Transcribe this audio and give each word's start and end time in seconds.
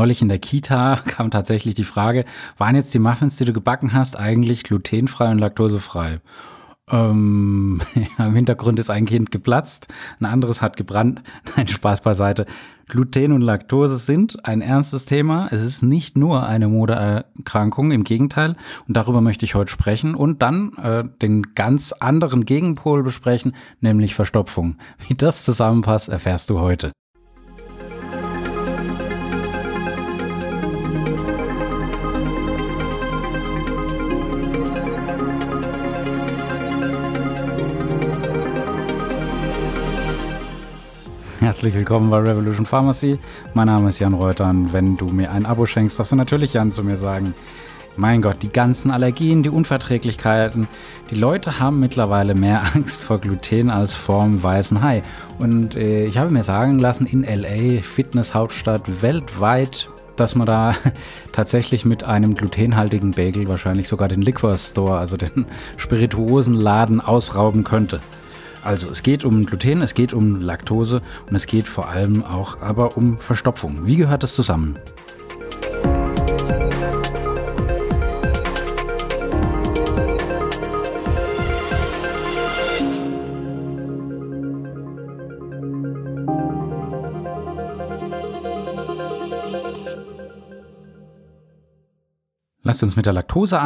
Neulich 0.00 0.22
in 0.22 0.30
der 0.30 0.38
Kita 0.38 0.96
kam 1.06 1.30
tatsächlich 1.30 1.74
die 1.74 1.84
Frage, 1.84 2.24
waren 2.56 2.74
jetzt 2.74 2.94
die 2.94 2.98
Muffins, 2.98 3.36
die 3.36 3.44
du 3.44 3.52
gebacken 3.52 3.92
hast, 3.92 4.16
eigentlich 4.16 4.62
glutenfrei 4.62 5.30
und 5.30 5.36
laktosefrei? 5.36 6.20
Ähm, 6.88 7.82
ja, 8.18 8.24
Im 8.24 8.34
Hintergrund 8.34 8.80
ist 8.80 8.88
ein 8.88 9.04
Kind 9.04 9.30
geplatzt, 9.30 9.88
ein 10.18 10.24
anderes 10.24 10.62
hat 10.62 10.78
gebrannt. 10.78 11.20
Nein, 11.54 11.66
Spaß 11.66 12.00
beiseite. 12.00 12.46
Gluten 12.88 13.32
und 13.32 13.42
Laktose 13.42 13.96
sind 13.96 14.42
ein 14.46 14.62
ernstes 14.62 15.04
Thema. 15.04 15.48
Es 15.50 15.62
ist 15.62 15.82
nicht 15.82 16.16
nur 16.16 16.46
eine 16.46 16.68
Modeerkrankung, 16.68 17.90
im 17.90 18.02
Gegenteil. 18.02 18.56
Und 18.88 18.96
darüber 18.96 19.20
möchte 19.20 19.44
ich 19.44 19.54
heute 19.54 19.70
sprechen 19.70 20.14
und 20.14 20.40
dann 20.40 20.72
äh, 20.78 21.02
den 21.20 21.54
ganz 21.54 21.92
anderen 21.92 22.46
Gegenpol 22.46 23.02
besprechen, 23.02 23.54
nämlich 23.82 24.14
Verstopfung. 24.14 24.78
Wie 25.06 25.14
das 25.14 25.44
zusammenpasst, 25.44 26.08
erfährst 26.08 26.48
du 26.48 26.58
heute. 26.58 26.90
Herzlich 41.50 41.74
willkommen 41.74 42.10
bei 42.10 42.18
Revolution 42.18 42.64
Pharmacy. 42.64 43.18
Mein 43.54 43.66
Name 43.66 43.88
ist 43.88 43.98
Jan 43.98 44.14
Reuter 44.14 44.48
und 44.48 44.72
wenn 44.72 44.96
du 44.96 45.06
mir 45.06 45.32
ein 45.32 45.46
Abo 45.46 45.66
schenkst, 45.66 45.98
darfst 45.98 46.12
du 46.12 46.16
natürlich 46.16 46.52
Jan 46.52 46.70
zu 46.70 46.84
mir 46.84 46.96
sagen. 46.96 47.34
Mein 47.96 48.22
Gott, 48.22 48.40
die 48.42 48.50
ganzen 48.50 48.92
Allergien, 48.92 49.42
die 49.42 49.48
Unverträglichkeiten. 49.48 50.68
Die 51.10 51.16
Leute 51.16 51.58
haben 51.58 51.80
mittlerweile 51.80 52.36
mehr 52.36 52.62
Angst 52.76 53.02
vor 53.02 53.18
Gluten 53.18 53.68
als 53.68 53.96
vor 53.96 54.22
dem 54.22 54.40
weißen 54.40 54.80
Hai. 54.80 55.02
Und 55.40 55.74
äh, 55.74 56.04
ich 56.04 56.18
habe 56.18 56.30
mir 56.30 56.44
sagen 56.44 56.78
lassen, 56.78 57.04
in 57.04 57.24
LA, 57.24 57.80
Fitness-Hauptstadt, 57.80 59.02
weltweit, 59.02 59.88
dass 60.14 60.36
man 60.36 60.46
da 60.46 60.76
tatsächlich 61.32 61.84
mit 61.84 62.04
einem 62.04 62.36
glutenhaltigen 62.36 63.10
Bagel 63.10 63.48
wahrscheinlich 63.48 63.88
sogar 63.88 64.06
den 64.06 64.22
Liquor 64.22 64.56
Store, 64.56 64.98
also 64.98 65.16
den 65.16 65.46
Spirituosenladen, 65.78 67.00
ausrauben 67.00 67.64
könnte. 67.64 67.98
Also 68.62 68.90
es 68.90 69.02
geht 69.02 69.24
um 69.24 69.46
Gluten, 69.46 69.80
es 69.80 69.94
geht 69.94 70.12
um 70.12 70.40
Laktose 70.40 71.00
und 71.28 71.34
es 71.34 71.46
geht 71.46 71.66
vor 71.66 71.88
allem 71.88 72.24
auch 72.24 72.60
aber 72.60 72.96
um 72.96 73.18
Verstopfung. 73.18 73.86
Wie 73.86 73.96
gehört 73.96 74.22
das 74.22 74.34
zusammen? 74.34 74.78
Lasst 92.62 92.82
uns 92.82 92.94
mit 92.94 93.06
der 93.06 93.14
Laktose 93.14 93.58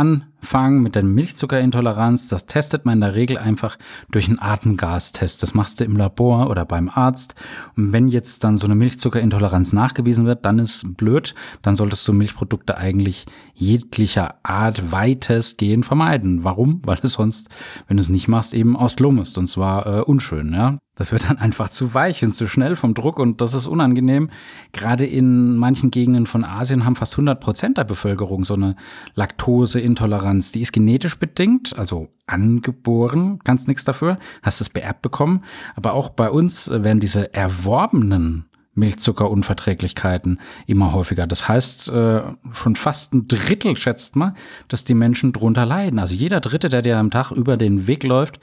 anfangen, 0.45 0.83
mit 0.83 0.95
der 0.95 1.03
Milchzuckerintoleranz. 1.03 2.29
Das 2.29 2.45
testet 2.45 2.85
man 2.85 2.95
in 2.95 3.01
der 3.01 3.15
Regel 3.15 3.39
einfach 3.39 3.79
durch 4.11 4.29
einen 4.29 4.39
Atemgastest. 4.39 5.43
Das 5.43 5.55
machst 5.55 5.81
du 5.81 5.85
im 5.85 5.97
Labor 5.97 6.51
oder 6.51 6.67
beim 6.67 6.91
Arzt. 6.91 7.35
Und 7.77 7.93
wenn 7.93 8.09
jetzt 8.09 8.45
dann 8.45 8.59
so 8.59 8.67
eine 8.67 8.75
Milchzuckerintoleranz 8.75 9.73
nachgewiesen 9.73 10.27
wird, 10.27 10.45
dann 10.45 10.59
ist 10.59 10.85
blöd. 10.99 11.35
Dann 11.63 11.77
solltest 11.77 12.07
du 12.07 12.13
Milchprodukte 12.13 12.77
eigentlich 12.77 13.25
jeglicher 13.55 14.35
Art 14.43 14.93
weitestgehend 14.93 15.87
vermeiden. 15.87 16.45
Warum? 16.45 16.83
Weil 16.85 16.97
du 16.97 17.07
sonst, 17.07 17.49
wenn 17.89 17.97
du 17.97 18.03
es 18.03 18.11
nicht 18.11 18.29
machst, 18.29 18.53
eben 18.53 18.77
ausglummest. 18.77 19.39
Und 19.39 19.47
zwar 19.47 19.87
äh, 19.87 20.01
unschön, 20.03 20.53
ja. 20.53 20.79
Das 20.97 21.11
wird 21.11 21.29
dann 21.29 21.39
einfach 21.39 21.71
zu 21.71 21.93
weich 21.93 22.25
und 22.25 22.35
zu 22.35 22.47
schnell 22.47 22.77
vom 22.77 22.95
Druck 22.95 23.19
und 23.19 23.41
das 23.41 23.53
ist 23.53 23.67
unangenehm. 23.67 24.31
Gerade 24.73 25.05
in 25.05 25.57
manchen 25.57 25.91
Gegenden 25.91 26.27
von 26.27 26.45
Asien 26.45 26.85
haben 26.85 26.95
fast 26.95 27.15
100 27.15 27.41
Prozent 27.41 27.79
der 27.79 27.85
Bevölkerung 27.85 28.45
so 28.45 28.55
eine 28.55 28.77
Laktoseintoleranz. 29.15 30.34
Die 30.41 30.61
ist 30.61 30.73
genetisch 30.73 31.19
bedingt, 31.19 31.77
also 31.79 32.09
angeboren, 32.27 33.41
kannst 33.45 33.69
nichts 33.69 33.85
dafür, 33.85 34.19
hast 34.43 34.61
es 34.61 34.71
beerbt 34.71 35.03
bekommen. 35.03 35.45
Aber 35.75 35.93
auch 35.93 36.11
bei 36.11 36.31
uns 36.31 36.71
werden 36.71 37.01
diese 37.01 37.33
erworbenen 37.35 38.47
Milchzuckerunverträglichkeiten 38.75 40.41
immer 40.67 40.93
häufiger. 40.93 41.27
Das 41.27 41.49
heißt, 41.49 41.91
äh, 41.91 42.23
schon 42.53 42.77
fast 42.77 43.15
ein 43.15 43.29
Drittel 43.29 43.77
schätzt 43.77 44.17
man, 44.17 44.37
dass 44.69 44.85
die 44.85 44.95
Menschen 44.95 45.33
drunter 45.33 45.67
leiden. 45.67 45.99
Also 45.99 46.15
jeder 46.15 46.41
Dritte, 46.41 46.69
der 46.69 46.83
dir 46.83 46.99
am 46.99 47.11
Tag 47.11 47.31
über 47.31 47.57
den 47.57 47.87
Weg 47.87 48.03
läuft, 48.03 48.41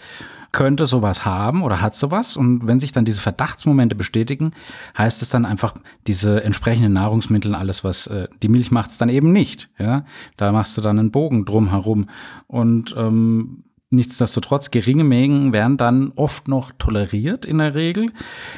könnte 0.51 0.85
sowas 0.85 1.25
haben 1.25 1.63
oder 1.63 1.81
hat 1.81 1.95
sowas. 1.95 2.35
Und 2.35 2.67
wenn 2.67 2.79
sich 2.79 2.91
dann 2.91 3.05
diese 3.05 3.21
Verdachtsmomente 3.21 3.95
bestätigen, 3.95 4.51
heißt 4.97 5.21
es 5.21 5.29
dann 5.29 5.45
einfach, 5.45 5.73
diese 6.07 6.43
entsprechenden 6.43 6.93
Nahrungsmittel, 6.93 7.55
alles 7.55 7.83
was 7.83 8.07
äh, 8.07 8.27
die 8.41 8.49
Milch 8.49 8.71
macht 8.71 8.91
es 8.91 8.97
dann 8.97 9.09
eben 9.09 9.31
nicht. 9.31 9.69
Ja, 9.79 10.05
da 10.37 10.51
machst 10.51 10.77
du 10.77 10.81
dann 10.81 10.99
einen 10.99 11.11
Bogen 11.11 11.45
drum 11.45 11.69
herum 11.69 12.09
und 12.47 12.93
ähm, 12.97 13.63
Nichtsdestotrotz, 13.93 14.71
geringe 14.71 15.03
Mengen 15.03 15.51
werden 15.51 15.75
dann 15.75 16.13
oft 16.15 16.47
noch 16.47 16.71
toleriert 16.79 17.45
in 17.45 17.57
der 17.57 17.75
Regel. 17.75 18.05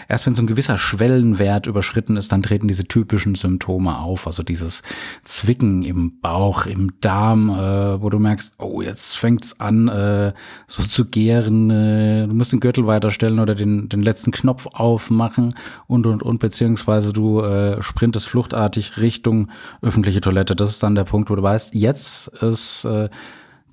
Erst 0.07 0.27
wenn 0.27 0.35
so 0.35 0.43
ein 0.43 0.47
gewisser 0.47 0.77
Schwellenwert 0.77 1.65
überschritten 1.65 2.17
ist, 2.17 2.31
dann 2.31 2.43
treten 2.43 2.67
diese 2.67 2.85
typischen 2.85 3.33
Symptome 3.33 3.97
auf. 3.97 4.27
Also 4.27 4.43
dieses 4.43 4.83
Zwicken 5.23 5.81
im 5.81 6.19
Bauch, 6.21 6.67
im 6.67 6.91
Darm, 7.01 7.49
äh, 7.49 7.99
wo 7.99 8.11
du 8.11 8.19
merkst, 8.19 8.53
oh, 8.59 8.83
jetzt 8.83 9.17
fängt's 9.17 9.59
an, 9.59 9.87
äh, 9.87 10.33
so 10.67 10.83
zu 10.83 11.05
gären. 11.05 11.71
Äh, 11.71 12.27
du 12.27 12.35
musst 12.35 12.53
den 12.53 12.59
Gürtel 12.59 12.85
weiterstellen 12.85 13.39
oder 13.39 13.55
den, 13.55 13.89
den 13.89 14.03
letzten 14.03 14.29
Knopf 14.29 14.67
aufmachen 14.67 15.55
und, 15.87 16.05
und, 16.05 16.21
und, 16.21 16.37
beziehungsweise 16.37 17.11
du 17.11 17.41
äh, 17.41 17.81
sprintest 17.81 18.27
fluchtartig 18.27 18.97
Richtung 18.97 19.49
öffentliche 19.81 20.21
Toilette. 20.21 20.55
Das 20.55 20.69
ist 20.69 20.83
dann 20.83 20.93
der 20.93 21.05
Punkt, 21.05 21.31
wo 21.31 21.35
du 21.35 21.41
weißt, 21.41 21.73
jetzt 21.73 22.27
ist 22.27 22.85
äh, 22.85 23.09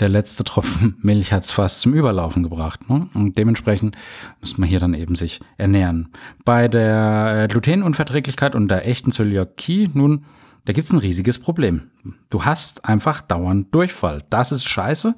der 0.01 0.09
letzte 0.09 0.45
Tropfen 0.45 0.97
Milch 1.03 1.33
hat's 1.33 1.51
fast 1.51 1.81
zum 1.81 1.95
Überlaufen 1.95 2.43
gebracht. 2.43 2.89
Ne? 2.89 3.09
Und 3.15 3.39
dementsprechend 3.39 3.97
muss 4.41 4.59
man 4.59 4.69
hier 4.69 4.81
dann 4.81 4.95
eben 4.95 5.15
sich 5.15 5.41
ernähren. 5.59 6.09
Bei 6.45 6.69
der 6.69 7.45
äh, 7.45 7.49
Glutenunverträglichkeit 7.49 8.55
und 8.55 8.69
der 8.69 8.87
echten 8.87 9.13
Zöliakie, 9.13 9.91
nun, 9.95 10.25
da 10.65 10.73
gibt's 10.73 10.93
ein 10.93 10.99
riesiges 10.99 11.39
Problem. 11.39 11.91
Du 12.29 12.45
hast 12.45 12.85
einfach 12.85 13.23
dauernd 13.23 13.75
Durchfall. 13.75 14.23
Das 14.31 14.53
ist 14.53 14.69
scheiße. 14.69 15.15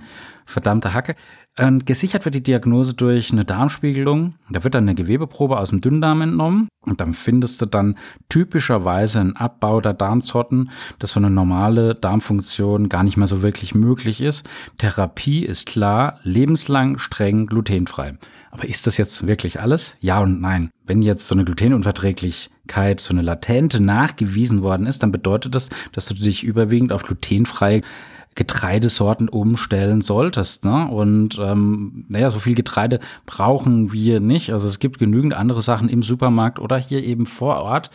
Verdammte 0.46 0.94
Hacke. 0.94 1.14
Und 1.58 1.84
gesichert 1.84 2.24
wird 2.24 2.34
die 2.34 2.42
Diagnose 2.42 2.94
durch 2.94 3.30
eine 3.30 3.44
Darmspiegelung. 3.44 4.34
Da 4.50 4.64
wird 4.64 4.74
dann 4.74 4.84
eine 4.84 4.94
Gewebeprobe 4.94 5.58
aus 5.58 5.68
dem 5.68 5.82
Dünndarm 5.82 6.22
entnommen 6.22 6.68
und 6.80 7.02
dann 7.02 7.12
findest 7.12 7.60
du 7.60 7.66
dann 7.66 7.98
typischerweise 8.30 9.20
einen 9.20 9.36
Abbau 9.36 9.82
der 9.82 9.92
Darmzotten, 9.92 10.70
dass 10.98 11.12
so 11.12 11.20
eine 11.20 11.28
normale 11.28 11.94
Darmfunktion 11.94 12.88
gar 12.88 13.02
nicht 13.02 13.18
mehr 13.18 13.26
so 13.26 13.42
wirklich 13.42 13.74
möglich 13.74 14.22
ist. 14.22 14.48
Therapie 14.78 15.44
ist 15.44 15.66
klar, 15.66 16.20
lebenslang 16.22 16.96
streng 16.96 17.46
glutenfrei. 17.46 18.14
Aber 18.50 18.66
ist 18.66 18.86
das 18.86 18.96
jetzt 18.96 19.26
wirklich 19.26 19.60
alles? 19.60 19.96
Ja 20.00 20.20
und 20.20 20.40
nein. 20.40 20.70
Wenn 20.86 21.02
jetzt 21.02 21.28
so 21.28 21.34
eine 21.34 21.44
Glutenunverträglichkeit, 21.44 23.00
so 23.00 23.12
eine 23.12 23.22
latente 23.22 23.78
nachgewiesen 23.80 24.62
worden 24.62 24.86
ist, 24.86 25.02
dann 25.02 25.12
bedeutet 25.12 25.54
das, 25.54 25.68
dass 25.92 26.06
du 26.06 26.14
dich 26.14 26.44
überwiegend 26.44 26.92
auf 26.92 27.02
glutenfreie 27.02 27.82
Getreidesorten 28.34 29.28
umstellen 29.28 30.00
solltest. 30.00 30.64
Ne? 30.64 30.88
Und 30.88 31.38
ähm, 31.40 32.04
naja, 32.08 32.30
so 32.30 32.38
viel 32.38 32.54
Getreide 32.54 33.00
brauchen 33.26 33.92
wir 33.92 34.20
nicht. 34.20 34.52
Also 34.52 34.66
es 34.66 34.78
gibt 34.78 34.98
genügend 34.98 35.34
andere 35.34 35.62
Sachen 35.62 35.88
im 35.88 36.02
Supermarkt 36.02 36.58
oder 36.58 36.78
hier 36.78 37.04
eben 37.04 37.26
vor 37.26 37.56
Ort 37.56 37.90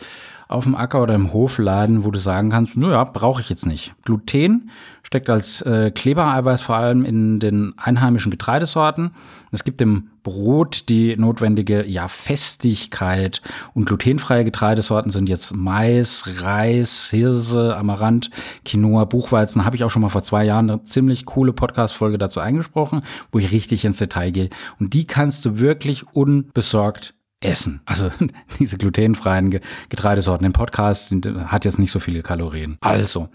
auf 0.48 0.64
dem 0.64 0.74
Acker 0.74 1.02
oder 1.02 1.14
im 1.14 1.32
Hofladen, 1.34 2.04
wo 2.04 2.10
du 2.10 2.18
sagen 2.18 2.48
kannst, 2.48 2.78
naja, 2.78 3.04
brauche 3.04 3.42
ich 3.42 3.50
jetzt 3.50 3.66
nicht. 3.66 3.94
Gluten 4.02 4.70
steckt 5.02 5.28
als 5.28 5.60
äh, 5.62 5.90
Klebereiweiß 5.90 6.62
vor 6.62 6.76
allem 6.76 7.04
in 7.04 7.38
den 7.38 7.74
einheimischen 7.76 8.30
Getreidesorten. 8.30 9.10
Es 9.52 9.62
gibt 9.62 9.80
im 9.82 10.08
Brot 10.22 10.88
die 10.88 11.16
notwendige 11.16 11.86
ja, 11.86 12.08
Festigkeit 12.08 13.42
und 13.74 13.86
glutenfreie 13.86 14.44
Getreidesorten 14.44 15.10
sind 15.10 15.28
jetzt 15.28 15.54
Mais, 15.54 16.24
Reis, 16.42 17.08
Hirse, 17.10 17.76
Amaranth, 17.76 18.30
Quinoa, 18.64 19.04
Buchweizen. 19.04 19.64
Habe 19.64 19.76
ich 19.76 19.84
auch 19.84 19.90
schon 19.90 20.02
mal 20.02 20.08
vor 20.08 20.22
zwei 20.22 20.44
Jahren 20.44 20.70
eine 20.70 20.84
ziemlich 20.84 21.26
coole 21.26 21.52
Podcast-Folge 21.52 22.18
dazu 22.18 22.40
eingesprochen, 22.40 23.02
wo 23.32 23.38
ich 23.38 23.52
richtig 23.52 23.84
ins 23.84 23.98
Detail 23.98 24.30
gehe. 24.30 24.50
Und 24.80 24.94
die 24.94 25.06
kannst 25.06 25.44
du 25.44 25.58
wirklich 25.58 26.06
unbesorgt 26.14 27.14
essen. 27.40 27.80
Also 27.84 28.10
diese 28.58 28.78
glutenfreien 28.78 29.60
Getreidesorten 29.88 30.46
im 30.46 30.52
Podcast 30.52 31.14
hat 31.46 31.64
jetzt 31.64 31.78
nicht 31.78 31.92
so 31.92 32.00
viele 32.00 32.22
Kalorien. 32.22 32.78
Also, 32.80 33.28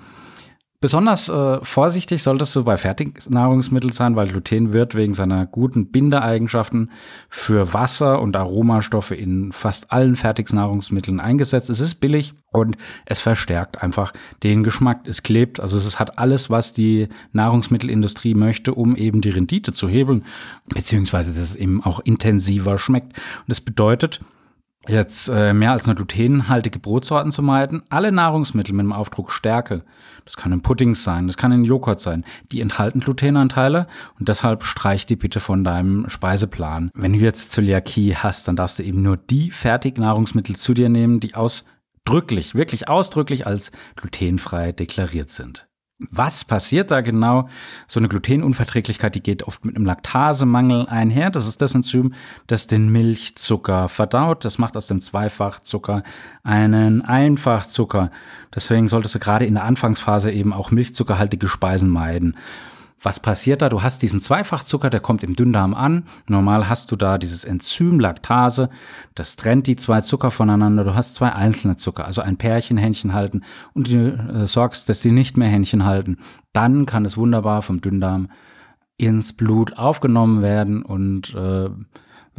Besonders 0.83 1.30
äh, 1.30 1.63
vorsichtig 1.63 2.24
solltest 2.24 2.53
du 2.57 2.65
bei 2.65 2.75
Fertignahrungsmitteln 2.75 3.94
sein, 3.94 4.18
weil 4.18 4.27
Gluten 4.27 4.74
wird 4.74 4.95
wegen 4.95 5.13
seiner 5.13 5.45
guten 5.45 5.91
Bindeeigenschaften 5.91 6.91
für 7.30 7.74
Wasser 7.74 8.21
und 8.21 8.35
Aromastoffe 8.35 9.15
in 9.15 9.53
fast 9.53 9.94
allen 9.94 10.18
Fertignahrungsmitteln 10.18 11.21
eingesetzt. 11.21 11.69
Es 11.69 11.80
ist 11.80 12.01
billig 12.01 12.33
und 12.51 12.75
es 13.06 13.21
verstärkt 13.21 13.81
einfach 13.81 14.12
den 14.44 14.62
Geschmack. 14.63 15.07
Es 15.07 15.24
klebt, 15.24 15.62
also 15.62 15.77
es 15.77 16.00
hat 16.00 16.19
alles, 16.19 16.50
was 16.50 16.74
die 16.74 17.07
Nahrungsmittelindustrie 17.31 18.33
möchte, 18.33 18.74
um 18.74 18.97
eben 18.97 19.21
die 19.21 19.29
Rendite 19.29 19.71
zu 19.71 19.88
hebeln, 19.88 20.25
beziehungsweise 20.68 21.31
dass 21.31 21.44
es 21.44 21.56
eben 21.56 21.81
auch 21.81 22.01
intensiver 22.01 22.77
schmeckt. 22.77 23.13
Und 23.13 23.47
das 23.47 23.62
bedeutet, 23.62 24.19
jetzt 24.88 25.30
äh, 25.30 25.53
mehr 25.53 25.71
als 25.71 25.85
nur 25.85 25.95
glutenhaltige 25.95 26.80
Brotsorten 26.80 27.31
zu 27.31 27.41
meiden. 27.41 27.83
Alle 27.89 28.12
Nahrungsmittel 28.12 28.74
mit 28.74 28.83
dem 28.83 28.94
Aufdruck 28.94 29.31
Stärke, 29.31 29.83
das 30.25 30.35
kann 30.35 30.51
in 30.51 30.62
Puddings 30.62 31.03
sein, 31.03 31.27
das 31.27 31.38
kann 31.38 31.51
in 31.51 31.65
Joghurt 31.65 32.00
sein, 32.00 32.24
die 32.51 32.62
enthalten 32.62 33.00
Glutenanteile 33.00 33.88
und 34.19 34.30
deshalb 34.30 34.63
streich 34.63 35.06
die 35.06 35.15
bitte 35.15 35.39
von 35.39 35.63
deinem 35.63 36.09
Speiseplan. 36.09 36.91
Wenn 36.94 37.13
du 37.13 37.19
jetzt 37.19 37.51
Zöliakie 37.51 38.15
hast, 38.15 38.47
dann 38.47 38.56
darfst 38.56 38.80
du 38.80 38.83
eben 38.83 39.01
nur 39.01 39.18
die 39.18 39.51
Fertignahrungsmittel 39.51 40.56
zu 40.56 40.74
dir 40.74 40.89
nehmen, 40.89 41.19
die 41.19 41.36
ausdrücklich, 41.36 42.56
wirklich 42.56 42.89
ausdrücklich 42.89 43.47
als 43.47 43.71
glutenfrei 43.95 44.71
deklariert 44.71 45.31
sind. 45.31 45.68
Was 46.11 46.45
passiert 46.45 46.91
da 46.91 47.01
genau? 47.01 47.50
So 47.88 48.00
eine 48.00 48.09
Glutenunverträglichkeit, 48.09 49.15
die 49.15 49.23
geht 49.23 49.44
oft 49.44 49.65
mit 49.65 49.75
einem 49.75 49.85
Laktasemangel 49.85 50.88
einher. 50.88 51.29
Das 51.29 51.47
ist 51.47 51.61
das 51.61 51.75
Enzym, 51.75 52.13
das 52.47 52.67
den 52.67 52.89
Milchzucker 52.89 53.89
verdaut. 53.89 54.45
Das 54.45 54.57
macht 54.57 54.77
aus 54.77 54.88
dem 54.88 55.01
Zweifachzucker 55.01 56.03
einen 56.44 57.01
Einfachzucker. 57.01 58.11
Deswegen 58.53 58.88
solltest 58.88 59.15
du 59.15 59.19
gerade 59.19 59.45
in 59.45 59.55
der 59.55 59.63
Anfangsphase 59.63 60.31
eben 60.31 60.53
auch 60.53 60.71
milchzuckerhaltige 60.71 61.47
Speisen 61.47 61.89
meiden. 61.89 62.35
Was 63.03 63.19
passiert 63.19 63.61
da? 63.61 63.67
Du 63.67 63.83
hast 63.83 64.01
diesen 64.01 64.21
Zweifachzucker, 64.21 64.89
der 64.89 65.01
kommt 65.01 65.23
im 65.23 65.35
Dünndarm 65.35 65.73
an. 65.73 66.05
Normal 66.27 66.69
hast 66.69 66.89
du 66.91 66.95
da 66.95 67.17
dieses 67.17 67.44
Enzym 67.44 68.00
Laktase, 68.00 68.69
das 69.13 69.35
trennt 69.35 69.67
die 69.67 69.75
zwei 69.75 70.00
Zucker 70.00 70.31
voneinander. 70.31 70.85
Du 70.85 70.95
hast 70.95 71.15
zwei 71.15 71.33
einzelne 71.33 71.75
Zucker, 71.75 72.05
also 72.05 72.21
ein 72.21 72.38
Pärchen 72.38 72.77
Händchen 72.77 73.13
halten 73.13 73.44
und 73.73 73.91
du 73.91 74.07
äh, 74.07 74.47
sorgst, 74.47 74.88
dass 74.88 75.01
sie 75.01 75.11
nicht 75.11 75.35
mehr 75.38 75.50
Händchen 75.50 75.83
halten. 75.83 76.17
Dann 76.53 76.85
kann 76.85 77.03
es 77.03 77.17
wunderbar 77.17 77.61
vom 77.61 77.81
Dünndarm 77.81 78.29
ins 78.95 79.33
Blut 79.33 79.77
aufgenommen 79.77 80.41
werden 80.41 80.81
und 80.81 81.35
äh, 81.35 81.69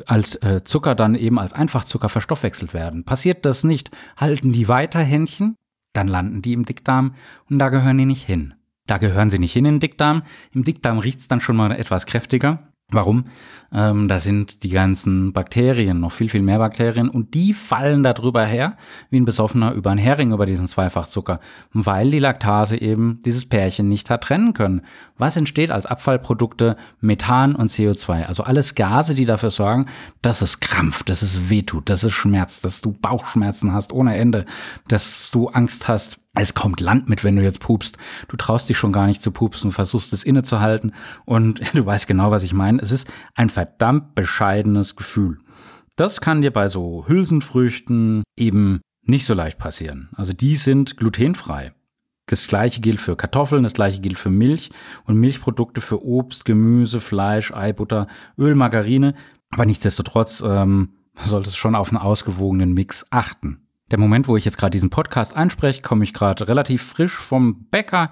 als 0.06 0.34
äh, 0.37 0.64
Zucker 0.64 0.94
dann 0.94 1.14
eben 1.14 1.38
als 1.38 1.52
Einfachzucker 1.52 2.08
verstoffwechselt 2.08 2.72
werden. 2.72 3.05
Passiert 3.05 3.44
das 3.44 3.64
nicht, 3.64 3.90
halten 4.16 4.52
die 4.52 4.66
weiter 4.66 5.00
Händchen, 5.00 5.56
dann 5.93 6.08
landen 6.08 6.40
die 6.40 6.55
im 6.55 6.64
Dickdarm 6.64 7.14
und 7.50 7.58
da 7.58 7.69
gehören 7.69 7.99
die 7.99 8.06
nicht 8.06 8.25
hin. 8.25 8.55
Da 8.86 8.98
gehören 8.98 9.31
sie 9.31 9.38
nicht 9.38 9.52
hin 9.52 9.64
in 9.64 9.75
den 9.75 9.81
Dickdarm. 9.81 10.22
Im 10.52 10.64
Dickdarm 10.64 10.98
riecht's 10.98 11.28
dann 11.28 11.40
schon 11.40 11.56
mal 11.56 11.72
etwas 11.72 12.06
kräftiger. 12.06 12.64
Warum? 12.90 13.25
Ähm, 13.72 14.08
da 14.08 14.19
sind 14.19 14.62
die 14.62 14.69
ganzen 14.69 15.32
Bakterien, 15.32 16.00
noch 16.00 16.12
viel, 16.12 16.28
viel 16.28 16.42
mehr 16.42 16.58
Bakterien, 16.58 17.08
und 17.08 17.34
die 17.34 17.54
fallen 17.54 18.04
da 18.04 18.12
drüber 18.12 18.44
her, 18.44 18.76
wie 19.10 19.19
ein 19.19 19.25
Besoffener 19.25 19.72
über 19.72 19.90
einen 19.90 19.98
Hering, 19.98 20.32
über 20.32 20.44
diesen 20.44 20.69
Zweifachzucker, 20.69 21.40
weil 21.72 22.10
die 22.10 22.19
Laktase 22.19 22.81
eben 22.81 23.20
dieses 23.25 23.48
Pärchen 23.48 23.88
nicht 23.88 24.10
hat 24.10 24.25
trennen 24.25 24.52
können. 24.52 24.82
Was 25.16 25.37
entsteht 25.37 25.70
als 25.70 25.87
Abfallprodukte? 25.87 26.76
Methan 27.00 27.56
und 27.56 27.70
CO2. 27.70 28.26
Also 28.26 28.44
alles 28.44 28.75
Gase, 28.75 29.14
die 29.14 29.25
dafür 29.25 29.50
sorgen, 29.50 29.87
dass 30.20 30.42
es 30.42 30.60
krampft, 30.60 31.08
dass 31.08 31.22
es 31.22 31.48
wehtut, 31.48 31.88
dass 31.88 32.04
es 32.04 32.12
schmerzt, 32.12 32.64
dass 32.64 32.82
du 32.82 32.92
Bauchschmerzen 32.92 33.72
hast 33.72 33.92
ohne 33.92 34.16
Ende, 34.16 34.44
dass 34.88 35.30
du 35.32 35.48
Angst 35.48 35.88
hast, 35.88 36.20
es 36.34 36.54
kommt 36.54 36.81
Land 36.81 37.08
mit, 37.08 37.22
wenn 37.25 37.36
du 37.36 37.42
jetzt 37.42 37.60
pupst. 37.60 37.96
Du 38.28 38.36
traust 38.36 38.69
dich 38.69 38.76
schon 38.76 38.92
gar 38.92 39.06
nicht 39.06 39.22
zu 39.22 39.31
pupsen, 39.31 39.72
versuchst 39.72 40.12
es 40.12 40.25
innezuhalten 40.25 40.92
und 41.25 41.60
du 41.75 41.86
weißt 41.86 42.06
genau, 42.06 42.31
was 42.31 42.42
ich 42.42 42.52
meine. 42.52 42.81
Es 42.82 42.92
ist 42.92 43.08
ein 43.34 43.48
verdammt 43.48 44.14
bescheidenes 44.14 44.96
Gefühl. 44.96 45.38
Das 45.96 46.20
kann 46.20 46.42
dir 46.42 46.52
bei 46.52 46.69
so 46.69 47.04
Hülsenfrüchten 47.06 48.25
eben 48.36 48.81
nicht 49.02 49.26
so 49.26 49.34
leicht 49.34 49.58
passieren. 49.58 50.10
Also 50.16 50.32
die 50.32 50.56
sind 50.56 50.96
glutenfrei. 50.96 51.72
Das 52.26 52.48
gleiche 52.48 52.80
gilt 52.80 53.00
für 53.00 53.16
Kartoffeln, 53.16 53.62
das 53.62 53.75
gleiche 53.75 54.00
gilt 54.00 54.19
für 54.19 54.30
Milch 54.30 54.70
und 55.04 55.16
Milchprodukte 55.16 55.80
für 55.80 56.04
Obst, 56.04 56.46
Gemüse, 56.46 57.00
Fleisch, 57.00 57.52
Ei, 57.52 57.72
Butter, 57.72 58.06
Öl, 58.38 58.54
Margarine. 58.54 59.14
Aber 59.50 59.66
nichtsdestotrotz 59.66 60.42
ähm, 60.44 60.94
solltest 61.25 61.56
du 61.56 61.60
schon 61.60 61.75
auf 61.75 61.90
einen 61.90 61.98
ausgewogenen 61.98 62.72
Mix 62.72 63.04
achten. 63.10 63.63
Der 63.90 63.98
Moment, 63.98 64.28
wo 64.28 64.36
ich 64.36 64.44
jetzt 64.44 64.56
gerade 64.56 64.70
diesen 64.70 64.90
Podcast 64.90 65.36
einspreche, 65.36 65.82
komme 65.82 66.04
ich 66.04 66.14
gerade 66.14 66.48
relativ 66.48 66.82
frisch 66.82 67.16
vom 67.16 67.66
Bäcker. 67.70 68.10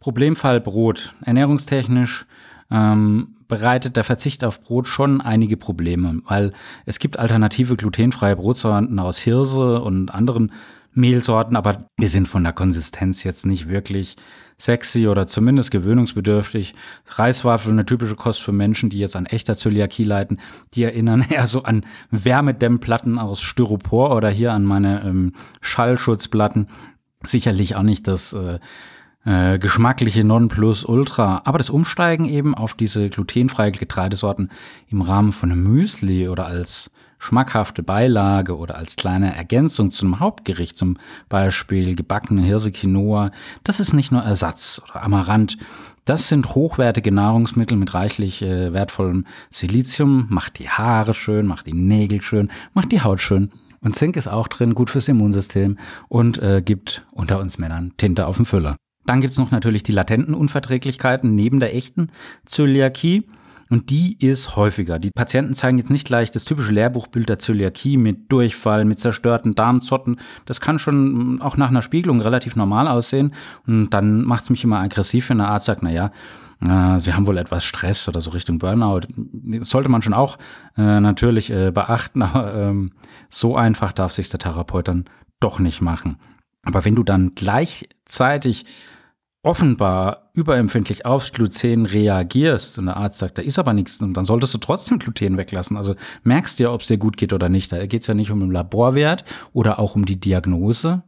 Problemfall 0.00 0.60
Brot. 0.60 1.14
Ernährungstechnisch 1.22 2.26
ähm, 2.70 3.36
bereitet 3.46 3.96
der 3.96 4.04
Verzicht 4.04 4.42
auf 4.44 4.62
Brot 4.62 4.88
schon 4.88 5.20
einige 5.20 5.58
Probleme, 5.58 6.22
weil 6.26 6.52
es 6.86 6.98
gibt 6.98 7.18
alternative 7.18 7.76
glutenfreie 7.76 8.36
Brotsorten 8.36 8.98
aus 8.98 9.18
Hirse 9.18 9.82
und 9.82 10.10
anderen 10.10 10.52
Mehlsorten, 10.94 11.56
aber 11.56 11.86
wir 11.96 12.08
sind 12.08 12.28
von 12.28 12.44
der 12.44 12.52
Konsistenz 12.52 13.24
jetzt 13.24 13.46
nicht 13.46 13.68
wirklich 13.68 14.16
sexy 14.58 15.08
oder 15.08 15.26
zumindest 15.26 15.70
gewöhnungsbedürftig. 15.70 16.74
Reiswaffeln, 17.06 17.76
eine 17.76 17.86
typische 17.86 18.14
Kost 18.14 18.42
für 18.42 18.52
Menschen, 18.52 18.90
die 18.90 18.98
jetzt 18.98 19.16
an 19.16 19.26
echter 19.26 19.56
Zöliakie 19.56 20.04
leiden, 20.04 20.40
die 20.74 20.84
erinnern 20.84 21.24
eher 21.28 21.46
so 21.46 21.62
an 21.64 21.84
Wärmedämmplatten 22.10 23.18
aus 23.18 23.40
Styropor 23.40 24.14
oder 24.14 24.30
hier 24.30 24.52
an 24.52 24.64
meine 24.64 25.02
ähm, 25.02 25.32
Schallschutzplatten. 25.60 26.68
Sicherlich 27.24 27.76
auch 27.76 27.82
nicht 27.82 28.06
das 28.06 28.32
äh, 28.32 28.58
äh, 29.24 29.58
geschmackliche 29.58 30.24
Nonplusultra, 30.24 31.42
aber 31.44 31.58
das 31.58 31.70
Umsteigen 31.70 32.24
eben 32.26 32.54
auf 32.54 32.74
diese 32.74 33.08
glutenfreie 33.08 33.72
Getreidesorten 33.72 34.50
im 34.88 35.00
Rahmen 35.00 35.32
von 35.32 35.52
einem 35.52 35.62
Müsli 35.62 36.28
oder 36.28 36.46
als 36.46 36.90
schmackhafte 37.22 37.82
Beilage 37.82 38.56
oder 38.56 38.76
als 38.76 38.96
kleine 38.96 39.34
Ergänzung 39.34 39.90
zu 39.90 40.04
einem 40.04 40.18
Hauptgericht, 40.18 40.76
zum 40.76 40.98
Beispiel 41.28 41.94
gebackene 41.94 42.42
Hirse-Quinoa, 42.42 43.30
das 43.62 43.78
ist 43.78 43.92
nicht 43.92 44.10
nur 44.10 44.22
Ersatz 44.22 44.82
oder 44.84 45.02
Amaranth. 45.02 45.56
Das 46.04 46.28
sind 46.28 46.56
hochwertige 46.56 47.12
Nahrungsmittel 47.12 47.76
mit 47.76 47.94
reichlich 47.94 48.42
äh, 48.42 48.72
wertvollem 48.72 49.24
Silizium, 49.50 50.26
macht 50.30 50.58
die 50.58 50.68
Haare 50.68 51.14
schön, 51.14 51.46
macht 51.46 51.68
die 51.68 51.74
Nägel 51.74 52.22
schön, 52.22 52.50
macht 52.74 52.90
die 52.90 53.02
Haut 53.02 53.20
schön. 53.20 53.52
Und 53.80 53.94
Zink 53.94 54.16
ist 54.16 54.26
auch 54.26 54.48
drin, 54.48 54.74
gut 54.74 54.90
fürs 54.90 55.06
Immunsystem 55.06 55.78
und 56.08 56.38
äh, 56.38 56.60
gibt 56.60 57.06
unter 57.12 57.38
uns 57.38 57.56
Männern 57.56 57.92
Tinte 57.98 58.26
auf 58.26 58.36
dem 58.36 58.46
Füller. 58.46 58.76
Dann 59.06 59.20
gibt's 59.20 59.38
noch 59.38 59.52
natürlich 59.52 59.84
die 59.84 59.92
latenten 59.92 60.34
Unverträglichkeiten 60.34 61.36
neben 61.36 61.60
der 61.60 61.74
echten 61.74 62.08
Zöliakie. 62.46 63.28
Und 63.72 63.88
die 63.88 64.18
ist 64.18 64.54
häufiger. 64.54 64.98
Die 64.98 65.10
Patienten 65.10 65.54
zeigen 65.54 65.78
jetzt 65.78 65.90
nicht 65.90 66.06
gleich 66.06 66.30
das 66.30 66.44
typische 66.44 66.72
Lehrbuchbild 66.72 67.30
der 67.30 67.38
Zöliakie 67.38 67.96
mit 67.96 68.30
Durchfall, 68.30 68.84
mit 68.84 69.00
zerstörten 69.00 69.52
Darmzotten. 69.52 70.20
Das 70.44 70.60
kann 70.60 70.78
schon 70.78 71.40
auch 71.40 71.56
nach 71.56 71.70
einer 71.70 71.80
Spiegelung 71.80 72.20
relativ 72.20 72.54
normal 72.54 72.86
aussehen. 72.86 73.32
Und 73.66 73.88
dann 73.88 74.24
macht 74.24 74.42
es 74.42 74.50
mich 74.50 74.62
immer 74.62 74.80
aggressiv, 74.80 75.30
wenn 75.30 75.38
der 75.38 75.48
Arzt 75.48 75.64
sagt, 75.64 75.82
naja, 75.82 76.10
äh, 76.60 77.00
Sie 77.00 77.14
haben 77.14 77.26
wohl 77.26 77.38
etwas 77.38 77.64
Stress 77.64 78.06
oder 78.10 78.20
so 78.20 78.32
Richtung 78.32 78.58
Burnout. 78.58 79.06
Das 79.16 79.70
sollte 79.70 79.88
man 79.88 80.02
schon 80.02 80.12
auch 80.12 80.36
äh, 80.76 81.00
natürlich 81.00 81.48
äh, 81.48 81.70
beachten, 81.70 82.20
aber 82.22 82.54
ähm, 82.54 82.90
so 83.30 83.56
einfach 83.56 83.92
darf 83.92 84.12
sich 84.12 84.28
der 84.28 84.38
Therapeut 84.38 84.86
dann 84.86 85.06
doch 85.40 85.60
nicht 85.60 85.80
machen. 85.80 86.18
Aber 86.62 86.84
wenn 86.84 86.94
du 86.94 87.04
dann 87.04 87.32
gleichzeitig 87.34 88.66
offenbar 89.42 90.30
überempfindlich 90.34 91.04
aufs 91.04 91.32
Gluten 91.32 91.86
reagierst 91.86 92.78
und 92.78 92.86
der 92.86 92.96
Arzt 92.96 93.18
sagt, 93.18 93.38
da 93.38 93.42
ist 93.42 93.58
aber 93.58 93.72
nichts, 93.72 94.00
und 94.00 94.14
dann 94.14 94.24
solltest 94.24 94.54
du 94.54 94.58
trotzdem 94.58 94.98
Gluten 94.98 95.36
weglassen. 95.36 95.76
Also 95.76 95.96
merkst 96.22 96.58
du 96.58 96.64
ja, 96.64 96.72
ob 96.72 96.82
es 96.82 96.88
dir 96.88 96.98
gut 96.98 97.16
geht 97.16 97.32
oder 97.32 97.48
nicht. 97.48 97.72
Da 97.72 97.86
geht 97.86 98.02
es 98.02 98.06
ja 98.06 98.14
nicht 98.14 98.30
um 98.30 98.40
den 98.40 98.52
Laborwert 98.52 99.24
oder 99.52 99.78
auch 99.78 99.96
um 99.96 100.04
die 100.04 100.20
Diagnose, 100.20 101.02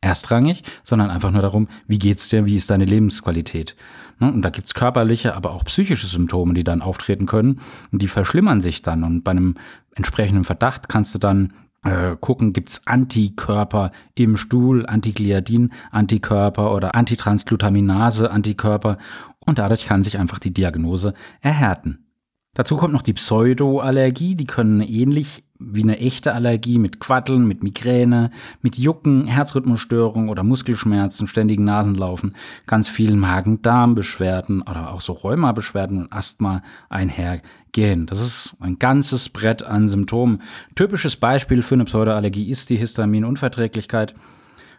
erstrangig, 0.00 0.62
sondern 0.82 1.10
einfach 1.10 1.30
nur 1.30 1.42
darum, 1.42 1.68
wie 1.86 1.98
geht's 1.98 2.28
dir, 2.28 2.46
wie 2.46 2.56
ist 2.56 2.70
deine 2.70 2.86
Lebensqualität. 2.86 3.76
Ne? 4.18 4.32
Und 4.32 4.42
da 4.42 4.50
gibt's 4.50 4.74
körperliche, 4.74 5.34
aber 5.34 5.52
auch 5.52 5.64
psychische 5.64 6.06
Symptome, 6.06 6.54
die 6.54 6.64
dann 6.64 6.82
auftreten 6.82 7.26
können 7.26 7.60
und 7.92 8.00
die 8.00 8.08
verschlimmern 8.08 8.60
sich 8.60 8.82
dann. 8.82 9.04
Und 9.04 9.22
bei 9.24 9.32
einem 9.32 9.56
entsprechenden 9.94 10.44
Verdacht 10.44 10.88
kannst 10.88 11.14
du 11.14 11.18
dann 11.18 11.52
äh, 11.82 12.16
gucken, 12.20 12.52
gibt's 12.52 12.86
Antikörper 12.86 13.92
im 14.14 14.36
Stuhl, 14.36 14.86
Antigliadin, 14.86 15.72
Antikörper 15.90 16.74
oder 16.74 16.94
Antitransglutaminase, 16.94 18.30
Antikörper 18.30 18.98
und 19.38 19.58
dadurch 19.58 19.86
kann 19.86 20.02
sich 20.02 20.18
einfach 20.18 20.38
die 20.38 20.52
Diagnose 20.52 21.14
erhärten. 21.40 22.09
Dazu 22.54 22.76
kommt 22.76 22.92
noch 22.92 23.02
die 23.02 23.12
Pseudoallergie, 23.12 24.34
die 24.34 24.46
können 24.46 24.80
ähnlich 24.80 25.44
wie 25.60 25.82
eine 25.82 25.98
echte 25.98 26.32
Allergie 26.32 26.78
mit 26.78 26.98
Quatteln, 26.98 27.46
mit 27.46 27.62
Migräne, 27.62 28.32
mit 28.60 28.76
Jucken, 28.76 29.26
Herzrhythmusstörungen 29.26 30.30
oder 30.30 30.42
Muskelschmerzen, 30.42 31.26
ständigen 31.26 31.64
Nasenlaufen, 31.64 32.34
ganz 32.66 32.88
vielen 32.88 33.20
Magen-Darm-Beschwerden 33.20 34.62
oder 34.62 34.90
auch 34.90 35.02
so 35.02 35.12
Rheumabeschwerden 35.12 35.98
und 35.98 36.12
Asthma 36.12 36.62
einhergehen. 36.88 38.06
Das 38.06 38.20
ist 38.20 38.56
ein 38.58 38.78
ganzes 38.78 39.28
Brett 39.28 39.62
an 39.62 39.86
Symptomen. 39.86 40.42
Typisches 40.74 41.16
Beispiel 41.16 41.62
für 41.62 41.74
eine 41.74 41.84
Pseudoallergie 41.84 42.50
ist 42.50 42.70
die 42.70 42.78
Histaminunverträglichkeit. 42.78 44.14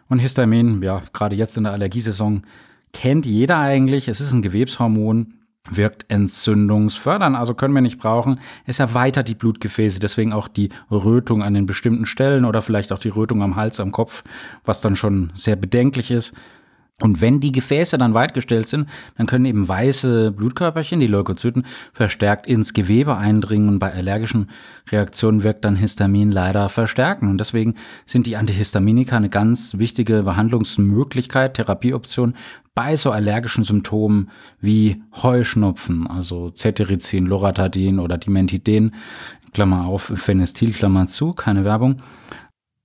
Und 0.08 0.18
Histamin, 0.18 0.82
ja, 0.82 1.00
gerade 1.12 1.36
jetzt 1.36 1.56
in 1.56 1.62
der 1.62 1.72
Allergiesaison, 1.72 2.42
kennt 2.92 3.24
jeder 3.24 3.58
eigentlich. 3.58 4.08
Es 4.08 4.20
ist 4.20 4.32
ein 4.32 4.42
Gewebshormon, 4.42 5.34
wirkt 5.70 6.06
entzündungsfördernd, 6.08 7.36
also 7.36 7.54
können 7.54 7.74
wir 7.74 7.82
nicht 7.82 7.98
brauchen. 7.98 8.40
Es 8.66 8.80
erweitert 8.80 9.28
die 9.28 9.34
Blutgefäße, 9.34 10.00
deswegen 10.00 10.32
auch 10.32 10.48
die 10.48 10.70
Rötung 10.90 11.42
an 11.42 11.54
den 11.54 11.66
bestimmten 11.66 12.06
Stellen 12.06 12.44
oder 12.44 12.62
vielleicht 12.62 12.92
auch 12.92 12.98
die 12.98 13.08
Rötung 13.08 13.42
am 13.42 13.56
Hals, 13.56 13.78
am 13.80 13.92
Kopf, 13.92 14.24
was 14.64 14.80
dann 14.80 14.96
schon 14.96 15.30
sehr 15.34 15.56
bedenklich 15.56 16.10
ist. 16.10 16.34
Und 17.00 17.20
wenn 17.20 17.40
die 17.40 17.50
Gefäße 17.50 17.98
dann 17.98 18.14
weitgestellt 18.14 18.68
sind, 18.68 18.88
dann 19.16 19.26
können 19.26 19.44
eben 19.44 19.66
weiße 19.66 20.30
Blutkörperchen, 20.30 21.00
die 21.00 21.08
Leukozyten, 21.08 21.66
verstärkt 21.92 22.46
ins 22.46 22.74
Gewebe 22.74 23.16
eindringen 23.16 23.68
und 23.68 23.78
bei 23.80 23.92
allergischen 23.92 24.50
Reaktionen 24.88 25.42
wirkt 25.42 25.64
dann 25.64 25.74
Histamin 25.74 26.30
leider 26.30 26.68
verstärken. 26.68 27.28
Und 27.28 27.38
deswegen 27.38 27.74
sind 28.06 28.26
die 28.26 28.36
Antihistaminika 28.36 29.16
eine 29.16 29.30
ganz 29.30 29.78
wichtige 29.78 30.22
Behandlungsmöglichkeit, 30.22 31.54
Therapieoption 31.54 32.34
bei 32.74 32.96
so 32.96 33.10
allergischen 33.10 33.64
Symptomen 33.64 34.30
wie 34.60 35.02
Heuschnupfen, 35.22 36.06
also 36.06 36.50
Cetirizin, 36.50 37.26
Loratadin 37.26 37.98
oder 37.98 38.16
Dimethiden, 38.16 38.94
Klammer 39.52 39.86
auf, 39.86 40.04
Phenestil, 40.14 40.72
Klammer 40.72 41.06
zu, 41.06 41.32
keine 41.32 41.64
Werbung. 41.64 41.96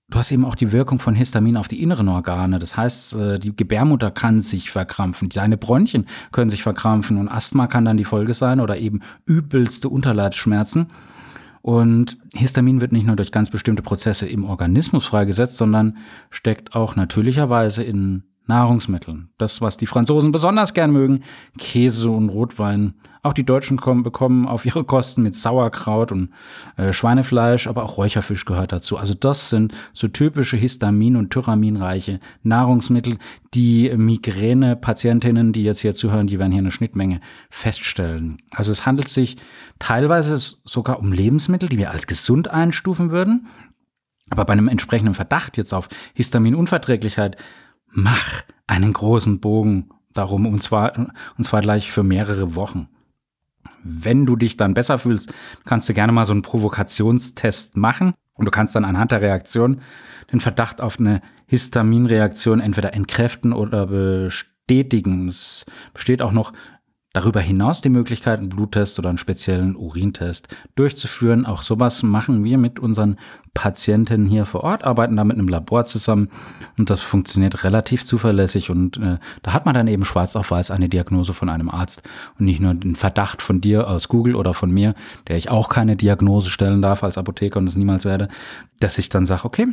Du 0.09 0.17
hast 0.17 0.31
eben 0.31 0.45
auch 0.45 0.55
die 0.55 0.71
Wirkung 0.71 0.99
von 0.99 1.15
Histamin 1.15 1.57
auf 1.57 1.67
die 1.67 1.81
inneren 1.81 2.07
Organe. 2.07 2.59
Das 2.59 2.77
heißt, 2.77 3.13
äh, 3.13 3.39
die 3.39 3.53
Gebärmutter 3.53 4.09
kann 4.09 4.41
sich 4.41 4.71
verkrampfen, 4.71 5.27
deine 5.27 5.57
Bronchien 5.57 6.05
können 6.31 6.49
sich 6.49 6.63
verkrampfen 6.63 7.17
und 7.17 7.27
Asthma 7.27 7.67
kann 7.67 7.83
dann 7.83 7.97
die 7.97 8.05
Folge 8.05 8.33
sein 8.33 8.61
oder 8.61 8.77
eben 8.77 9.01
übelste 9.25 9.89
Unterleibsschmerzen. 9.89 10.87
Und 11.61 12.17
Histamin 12.33 12.79
wird 12.79 12.93
nicht 12.93 13.05
nur 13.05 13.17
durch 13.17 13.33
ganz 13.33 13.49
bestimmte 13.49 13.81
Prozesse 13.81 14.27
im 14.29 14.45
Organismus 14.45 15.05
freigesetzt, 15.05 15.57
sondern 15.57 15.97
steckt 16.29 16.73
auch 16.73 16.95
natürlicherweise 16.95 17.83
in 17.83 18.23
Nahrungsmitteln. 18.47 19.29
Das, 19.37 19.61
was 19.61 19.77
die 19.77 19.85
Franzosen 19.85 20.31
besonders 20.31 20.73
gern 20.73 20.91
mögen, 20.91 21.23
Käse 21.57 22.09
und 22.09 22.29
Rotwein. 22.29 22.95
Auch 23.23 23.33
die 23.33 23.45
Deutschen 23.45 23.77
kommen, 23.77 24.03
bekommen 24.03 24.47
auf 24.47 24.65
ihre 24.65 24.85
Kosten 24.85 25.21
mit 25.21 25.35
Sauerkraut 25.35 26.11
und 26.13 26.29
äh, 26.77 26.93
Schweinefleisch, 26.93 27.67
aber 27.67 27.83
auch 27.83 27.97
Räucherfisch 27.97 28.45
gehört 28.45 28.71
dazu. 28.71 28.95
Also 28.95 29.13
das 29.13 29.49
sind 29.49 29.73
so 29.91 30.07
typische 30.07 30.55
Histamin- 30.55 31.17
und 31.17 31.29
Tyraminreiche 31.29 32.19
Nahrungsmittel, 32.43 33.17
die 33.53 33.91
Migräne-Patientinnen, 33.95 35.51
die 35.51 35.63
jetzt 35.63 35.81
hier 35.81 35.93
zuhören, 35.93 36.27
die 36.27 36.39
werden 36.39 36.51
hier 36.51 36.61
eine 36.61 36.71
Schnittmenge 36.71 37.19
feststellen. 37.49 38.37
Also 38.51 38.71
es 38.71 38.85
handelt 38.85 39.09
sich 39.09 39.35
teilweise 39.79 40.37
sogar 40.37 40.99
um 40.99 41.11
Lebensmittel, 41.11 41.67
die 41.67 41.77
wir 41.77 41.91
als 41.91 42.07
gesund 42.07 42.47
einstufen 42.47 43.11
würden. 43.11 43.47
Aber 44.29 44.45
bei 44.45 44.53
einem 44.53 44.67
entsprechenden 44.67 45.13
Verdacht 45.13 45.57
jetzt 45.57 45.73
auf 45.73 45.87
Histaminunverträglichkeit 46.13 47.37
mach 47.91 48.43
einen 48.67 48.93
großen 48.93 49.39
Bogen 49.39 49.89
darum, 50.13 50.45
und 50.45 50.61
zwar, 50.61 50.97
und 50.97 51.43
zwar 51.43 51.61
gleich 51.61 51.91
für 51.91 52.03
mehrere 52.03 52.55
Wochen. 52.55 52.87
Wenn 53.83 54.25
du 54.25 54.35
dich 54.35 54.57
dann 54.57 54.73
besser 54.73 54.99
fühlst, 54.99 55.33
kannst 55.65 55.87
du 55.87 55.93
gerne 55.93 56.11
mal 56.11 56.25
so 56.25 56.33
einen 56.33 56.41
Provokationstest 56.41 57.77
machen 57.77 58.13
und 58.33 58.45
du 58.45 58.51
kannst 58.51 58.75
dann 58.75 58.85
anhand 58.85 59.11
der 59.11 59.21
Reaktion 59.21 59.81
den 60.31 60.39
Verdacht 60.39 60.81
auf 60.81 60.99
eine 60.99 61.21
Histaminreaktion 61.45 62.59
entweder 62.59 62.93
entkräften 62.93 63.53
oder 63.53 63.87
bestätigen. 63.87 65.27
Es 65.27 65.65
besteht 65.93 66.21
auch 66.21 66.33
noch 66.33 66.53
Darüber 67.17 67.39
hinaus 67.39 67.81
die 67.81 67.89
Möglichkeit, 67.89 68.37
einen 68.37 68.49
Bluttest 68.49 68.99
oder 68.99 69.09
einen 69.09 69.17
speziellen 69.17 69.75
Urintest 69.75 70.49
durchzuführen. 70.75 71.47
Auch 71.47 71.63
sowas 71.63 72.03
machen 72.03 72.43
wir 72.43 72.59
mit 72.59 72.77
unseren 72.77 73.17
Patienten 73.55 74.27
hier 74.27 74.45
vor 74.45 74.63
Ort, 74.63 74.83
arbeiten 74.83 75.15
da 75.15 75.23
mit 75.23 75.35
einem 75.35 75.47
Labor 75.47 75.83
zusammen 75.85 76.29
und 76.77 76.91
das 76.91 77.01
funktioniert 77.01 77.63
relativ 77.63 78.05
zuverlässig 78.05 78.69
und 78.69 78.97
äh, 78.97 79.17
da 79.41 79.53
hat 79.53 79.65
man 79.65 79.73
dann 79.73 79.87
eben 79.87 80.05
schwarz 80.05 80.35
auf 80.35 80.51
weiß 80.51 80.69
eine 80.69 80.89
Diagnose 80.89 81.33
von 81.33 81.49
einem 81.49 81.71
Arzt 81.71 82.03
und 82.37 82.45
nicht 82.45 82.59
nur 82.59 82.75
den 82.75 82.93
Verdacht 82.93 83.41
von 83.41 83.61
dir 83.61 83.89
aus 83.89 84.09
Google 84.09 84.35
oder 84.35 84.53
von 84.53 84.69
mir, 84.69 84.93
der 85.27 85.37
ich 85.37 85.49
auch 85.49 85.69
keine 85.69 85.95
Diagnose 85.95 86.51
stellen 86.51 86.83
darf 86.83 87.03
als 87.03 87.17
Apotheker 87.17 87.57
und 87.57 87.65
es 87.65 87.75
niemals 87.75 88.05
werde, 88.05 88.27
dass 88.79 88.99
ich 88.99 89.09
dann 89.09 89.25
sage, 89.25 89.45
okay, 89.45 89.65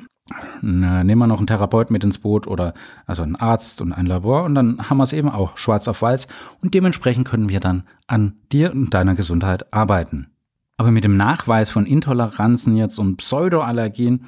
nehmen 0.62 1.18
wir 1.18 1.26
noch 1.26 1.38
einen 1.38 1.46
Therapeut 1.46 1.90
mit 1.90 2.02
ins 2.02 2.18
Boot 2.18 2.46
oder 2.46 2.72
also 3.06 3.22
einen 3.22 3.36
Arzt 3.36 3.82
und 3.82 3.92
ein 3.92 4.06
Labor 4.06 4.44
und 4.44 4.54
dann 4.54 4.88
haben 4.88 4.96
wir 4.96 5.04
es 5.04 5.12
eben 5.12 5.28
auch 5.28 5.56
schwarz 5.56 5.86
auf 5.86 6.00
weiß 6.00 6.28
und 6.62 6.72
dementsprechend 6.72 7.28
können 7.28 7.48
wir 7.48 7.60
dann 7.60 7.84
an 8.06 8.34
dir 8.50 8.72
und 8.72 8.94
deiner 8.94 9.14
Gesundheit 9.14 9.72
arbeiten. 9.72 10.30
Aber 10.76 10.90
mit 10.90 11.04
dem 11.04 11.16
Nachweis 11.16 11.70
von 11.70 11.86
Intoleranzen 11.86 12.76
jetzt 12.76 12.98
und 12.98 13.16
Pseudoallergien, 13.16 14.24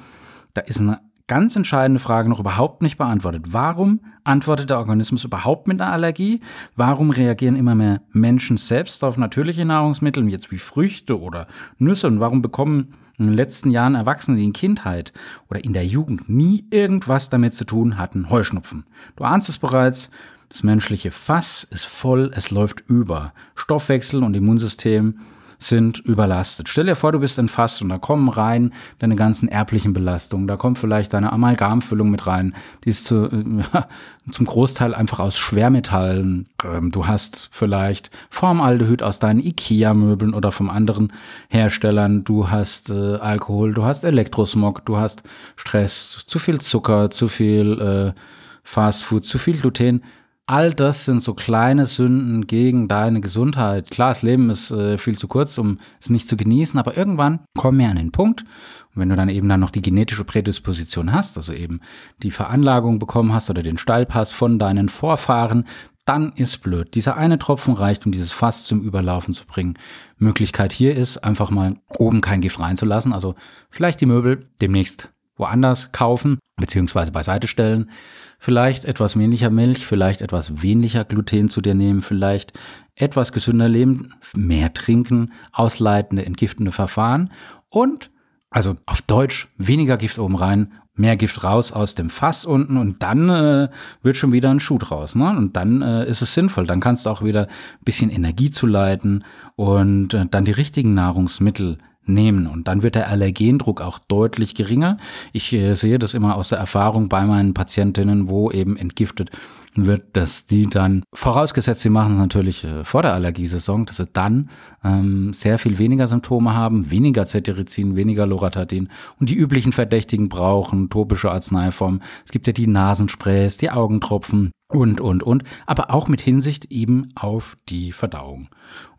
da 0.53 0.61
ist 0.61 0.79
eine 0.79 1.01
ganz 1.27 1.55
entscheidende 1.55 1.99
Frage 1.99 2.29
noch 2.29 2.39
überhaupt 2.39 2.81
nicht 2.81 2.97
beantwortet. 2.97 3.45
Warum 3.49 3.99
antwortet 4.23 4.69
der 4.69 4.79
Organismus 4.79 5.23
überhaupt 5.23 5.67
mit 5.67 5.81
einer 5.81 5.91
Allergie? 5.91 6.41
Warum 6.75 7.09
reagieren 7.09 7.55
immer 7.55 7.75
mehr 7.75 8.01
Menschen 8.11 8.57
selbst 8.57 9.03
auf 9.03 9.17
natürliche 9.17 9.65
Nahrungsmittel, 9.65 10.27
jetzt 10.29 10.51
wie 10.51 10.57
Früchte 10.57 11.19
oder 11.19 11.47
Nüsse? 11.77 12.07
Und 12.07 12.19
warum 12.19 12.41
bekommen 12.41 12.93
in 13.17 13.25
den 13.25 13.33
letzten 13.35 13.71
Jahren 13.71 13.95
Erwachsene, 13.95 14.37
die 14.37 14.45
in 14.45 14.53
Kindheit 14.53 15.11
oder 15.49 15.63
in 15.63 15.73
der 15.73 15.85
Jugend 15.85 16.29
nie 16.29 16.65
irgendwas 16.69 17.29
damit 17.29 17.53
zu 17.53 17.65
tun 17.65 17.97
hatten, 17.97 18.29
Heuschnupfen? 18.29 18.85
Du 19.15 19.23
ahnst 19.23 19.49
es 19.49 19.57
bereits, 19.57 20.09
das 20.49 20.63
menschliche 20.63 21.11
Fass 21.11 21.67
ist 21.69 21.85
voll, 21.85 22.31
es 22.33 22.51
läuft 22.51 22.83
über. 22.87 23.33
Stoffwechsel 23.55 24.23
und 24.23 24.33
Immunsystem 24.33 25.19
sind 25.59 25.99
überlastet. 25.99 26.69
Stell 26.69 26.85
dir 26.85 26.95
vor, 26.95 27.11
du 27.11 27.19
bist 27.19 27.39
entfasst 27.39 27.81
und 27.81 27.89
da 27.89 27.97
kommen 27.97 28.29
rein 28.29 28.73
deine 28.99 29.15
ganzen 29.15 29.49
erblichen 29.49 29.93
Belastungen. 29.93 30.47
Da 30.47 30.55
kommt 30.55 30.77
vielleicht 30.77 31.13
deine 31.13 31.31
Amalgamfüllung 31.33 32.09
mit 32.11 32.27
rein. 32.27 32.53
Die 32.83 32.89
ist 32.89 33.05
zu, 33.05 33.29
ja, 33.73 33.87
zum 34.31 34.45
Großteil 34.45 34.93
einfach 34.93 35.19
aus 35.19 35.37
Schwermetallen. 35.37 36.47
Ähm, 36.63 36.91
du 36.91 37.07
hast 37.07 37.49
vielleicht 37.51 38.11
Formaldehyd 38.29 39.01
aus 39.01 39.19
deinen 39.19 39.39
Ikea-Möbeln 39.39 40.33
oder 40.33 40.51
vom 40.51 40.69
anderen 40.69 41.11
Herstellern. 41.49 42.23
Du 42.23 42.49
hast 42.49 42.89
äh, 42.89 43.15
Alkohol, 43.15 43.73
du 43.73 43.83
hast 43.83 44.03
Elektrosmog, 44.03 44.85
du 44.85 44.97
hast 44.97 45.23
Stress, 45.55 46.23
zu 46.27 46.39
viel 46.39 46.59
Zucker, 46.61 47.09
zu 47.09 47.27
viel 47.27 48.13
äh, 48.15 48.19
Fastfood, 48.63 49.25
zu 49.25 49.37
viel 49.37 49.57
Gluten 49.57 50.03
all 50.47 50.73
das 50.73 51.05
sind 51.05 51.21
so 51.21 51.33
kleine 51.33 51.85
Sünden 51.85 52.47
gegen 52.47 52.87
deine 52.87 53.19
Gesundheit. 53.19 53.91
Klar, 53.91 54.09
das 54.09 54.23
Leben 54.23 54.49
ist 54.49 54.71
äh, 54.71 54.97
viel 54.97 55.17
zu 55.17 55.27
kurz, 55.27 55.57
um 55.57 55.79
es 56.01 56.09
nicht 56.09 56.27
zu 56.27 56.37
genießen, 56.37 56.79
aber 56.79 56.97
irgendwann 56.97 57.41
kommen 57.57 57.79
wir 57.79 57.89
an 57.89 57.97
den 57.97 58.11
Punkt, 58.13 58.41
und 58.41 59.01
wenn 59.01 59.09
du 59.09 59.15
dann 59.15 59.29
eben 59.29 59.47
dann 59.49 59.59
noch 59.59 59.71
die 59.71 59.81
genetische 59.81 60.23
Prädisposition 60.23 61.13
hast, 61.13 61.37
also 61.37 61.53
eben 61.53 61.81
die 62.23 62.31
Veranlagung 62.31 62.97
bekommen 62.97 63.33
hast 63.33 63.49
oder 63.49 63.61
den 63.61 63.77
Stallpass 63.77 64.31
von 64.31 64.57
deinen 64.57 64.89
Vorfahren, 64.89 65.65
dann 66.05 66.31
ist 66.33 66.63
blöd. 66.63 66.95
Dieser 66.95 67.17
eine 67.17 67.37
Tropfen 67.37 67.73
reicht, 67.73 68.05
um 68.05 68.13
dieses 68.13 68.31
Fass 68.31 68.63
zum 68.63 68.81
Überlaufen 68.81 69.33
zu 69.33 69.45
bringen. 69.45 69.77
Möglichkeit 70.17 70.71
hier 70.71 70.95
ist, 70.95 71.17
einfach 71.17 71.51
mal 71.51 71.75
oben 71.97 72.21
kein 72.21 72.39
Gift 72.41 72.59
reinzulassen, 72.59 73.11
also 73.11 73.35
vielleicht 73.69 73.99
die 73.99 74.05
Möbel 74.05 74.49
demnächst 74.61 75.09
woanders 75.35 75.91
kaufen, 75.91 76.39
beziehungsweise 76.55 77.11
beiseite 77.11 77.47
stellen 77.47 77.91
vielleicht 78.37 78.85
etwas 78.85 79.17
weniger 79.17 79.49
Milch, 79.49 79.85
vielleicht 79.85 80.21
etwas 80.21 80.61
weniger 80.61 81.03
Gluten 81.05 81.49
zu 81.49 81.61
dir 81.61 81.75
nehmen, 81.75 82.01
vielleicht 82.01 82.53
etwas 82.95 83.31
gesünder 83.31 83.67
leben, 83.67 84.13
mehr 84.35 84.73
trinken, 84.73 85.33
ausleitende, 85.51 86.25
entgiftende 86.25 86.71
Verfahren 86.71 87.31
und 87.69 88.11
also 88.49 88.75
auf 88.85 89.01
Deutsch 89.01 89.49
weniger 89.57 89.97
Gift 89.97 90.19
oben 90.19 90.35
rein, 90.35 90.71
mehr 90.97 91.15
Gift 91.15 91.43
raus 91.43 91.71
aus 91.71 91.95
dem 91.95 92.09
Fass 92.09 92.45
unten 92.45 92.77
und 92.77 93.03
dann 93.03 93.29
äh, 93.29 93.69
wird 94.01 94.17
schon 94.17 94.31
wieder 94.31 94.49
ein 94.49 94.59
Schuh 94.59 94.77
draus. 94.77 95.15
Ne? 95.15 95.29
Und 95.29 95.55
dann 95.55 95.81
äh, 95.81 96.07
ist 96.07 96.21
es 96.21 96.33
sinnvoll. 96.33 96.65
Dann 96.65 96.79
kannst 96.79 97.05
du 97.05 97.09
auch 97.09 97.23
wieder 97.23 97.43
ein 97.43 97.85
bisschen 97.85 98.09
Energie 98.09 98.49
zuleiten 98.49 99.23
und 99.55 100.13
äh, 100.13 100.25
dann 100.29 100.45
die 100.45 100.51
richtigen 100.51 100.95
Nahrungsmittel 100.95 101.77
nehmen. 102.07 102.47
Und 102.47 102.67
dann 102.67 102.83
wird 102.83 102.95
der 102.95 103.09
Allergendruck 103.09 103.81
auch 103.81 103.99
deutlich 103.99 104.55
geringer. 104.55 104.97
Ich 105.33 105.53
äh, 105.53 105.73
sehe 105.73 105.99
das 105.99 106.13
immer 106.13 106.35
aus 106.35 106.49
der 106.49 106.57
Erfahrung 106.57 107.09
bei 107.09 107.25
meinen 107.25 107.53
Patientinnen, 107.53 108.29
wo 108.29 108.51
eben 108.51 108.77
entgiftet 108.77 109.31
wird, 109.75 110.15
dass 110.17 110.45
die 110.47 110.65
dann, 110.65 111.03
vorausgesetzt, 111.13 111.81
sie 111.81 111.89
machen 111.89 112.13
es 112.13 112.17
natürlich 112.17 112.63
äh, 112.63 112.83
vor 112.83 113.03
der 113.03 113.13
Allergiesaison, 113.13 113.85
dass 113.85 113.97
sie 113.97 114.07
dann 114.07 114.49
ähm, 114.83 115.33
sehr 115.33 115.59
viel 115.59 115.77
weniger 115.77 116.07
Symptome 116.07 116.53
haben, 116.53 116.89
weniger 116.89 117.25
Cetirizin, 117.25 117.95
weniger 117.95 118.25
Loratadin 118.25 118.89
und 119.19 119.29
die 119.29 119.35
üblichen 119.35 119.73
Verdächtigen 119.73 120.29
brauchen, 120.29 120.89
topische 120.89 121.31
Arzneiformen. 121.31 122.01
Es 122.25 122.31
gibt 122.31 122.47
ja 122.47 122.53
die 122.53 122.67
Nasensprays, 122.67 123.57
die 123.57 123.69
Augentropfen, 123.69 124.51
und, 124.69 124.99
und, 124.99 125.23
und, 125.23 125.43
aber 125.65 125.91
auch 125.91 126.07
mit 126.07 126.19
Hinsicht 126.19 126.65
eben 126.65 127.09
auf 127.15 127.57
die 127.69 127.91
Verdauung. 127.91 128.49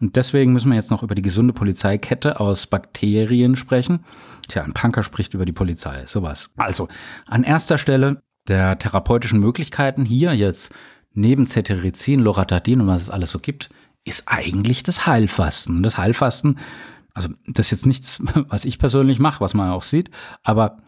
Und 0.00 0.16
deswegen 0.16 0.52
müssen 0.52 0.70
wir 0.70 0.76
jetzt 0.76 0.90
noch 0.90 1.02
über 1.02 1.14
die 1.14 1.22
gesunde 1.22 1.52
Polizeikette 1.52 2.40
aus 2.40 2.66
Bakterien 2.66 3.54
sprechen. 3.56 4.00
Tja, 4.48 4.62
ein 4.62 4.72
Punker 4.72 5.02
spricht 5.02 5.34
über 5.34 5.44
die 5.44 5.52
Polizei, 5.52 6.04
sowas. 6.06 6.48
Also, 6.56 6.88
an 7.26 7.44
erster 7.44 7.76
Stelle 7.76 8.22
der 8.48 8.78
therapeutischen 8.78 9.40
Möglichkeiten 9.40 10.06
hier 10.06 10.34
jetzt 10.34 10.70
neben 11.12 11.46
Cetirizin, 11.46 12.20
Loratadin 12.20 12.80
und 12.80 12.86
was 12.86 13.02
es 13.02 13.10
alles 13.10 13.30
so 13.30 13.38
gibt, 13.38 13.68
ist 14.04 14.22
eigentlich 14.26 14.82
das 14.82 15.06
Heilfasten. 15.06 15.76
Und 15.76 15.82
das 15.82 15.98
Heilfasten, 15.98 16.58
also 17.12 17.28
das 17.46 17.66
ist 17.66 17.70
jetzt 17.72 17.86
nichts, 17.86 18.22
was 18.48 18.64
ich 18.64 18.78
persönlich 18.78 19.18
mache, 19.18 19.40
was 19.42 19.52
man 19.52 19.70
auch 19.70 19.82
sieht, 19.82 20.10
aber 20.42 20.78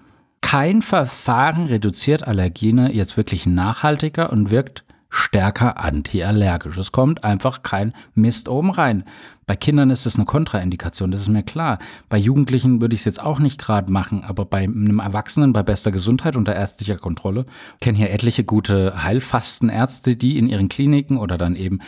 kein 0.41 0.83
Verfahren 0.83 1.67
reduziert 1.67 2.27
Allergene 2.27 2.93
jetzt 2.93 3.17
wirklich 3.17 3.47
nachhaltiger 3.47 4.31
und 4.31 4.51
wirkt 4.51 4.85
stärker 5.11 5.79
antiallergisch. 5.79 6.79
Es 6.79 6.93
kommt 6.93 7.25
einfach 7.25 7.63
kein 7.63 7.93
Mist 8.15 8.49
oben 8.49 8.71
rein. 8.71 9.05
Bei 9.47 9.57
Kindern 9.57 9.91
ist 9.91 10.07
es 10.07 10.15
eine 10.15 10.27
Kontraindikation, 10.27 11.11
das 11.11 11.23
ist 11.23 11.29
mir 11.29 11.43
klar. 11.43 11.81
Bei 12.09 12.17
Jugendlichen 12.17 12.81
würde 12.81 12.95
ich 12.95 13.01
es 13.01 13.05
jetzt 13.07 13.21
auch 13.21 13.41
nicht 13.41 13.61
gerade 13.61 13.91
machen, 13.91 14.23
aber 14.23 14.45
bei 14.45 14.63
einem 14.63 15.01
Erwachsenen 15.01 15.53
bei 15.53 15.65
bester 15.65 15.91
Gesundheit 15.91 16.37
unter 16.37 16.55
ärztlicher 16.55 16.97
Kontrolle 16.97 17.47
kennen 17.81 17.97
hier 17.97 18.11
etliche 18.11 18.45
gute 18.45 19.03
Heilfastenärzte, 19.03 20.15
die 20.15 20.39
in 20.39 20.47
ihren 20.47 20.69
Kliniken 20.69 21.17
oder 21.17 21.37
dann 21.37 21.57
eben 21.57 21.81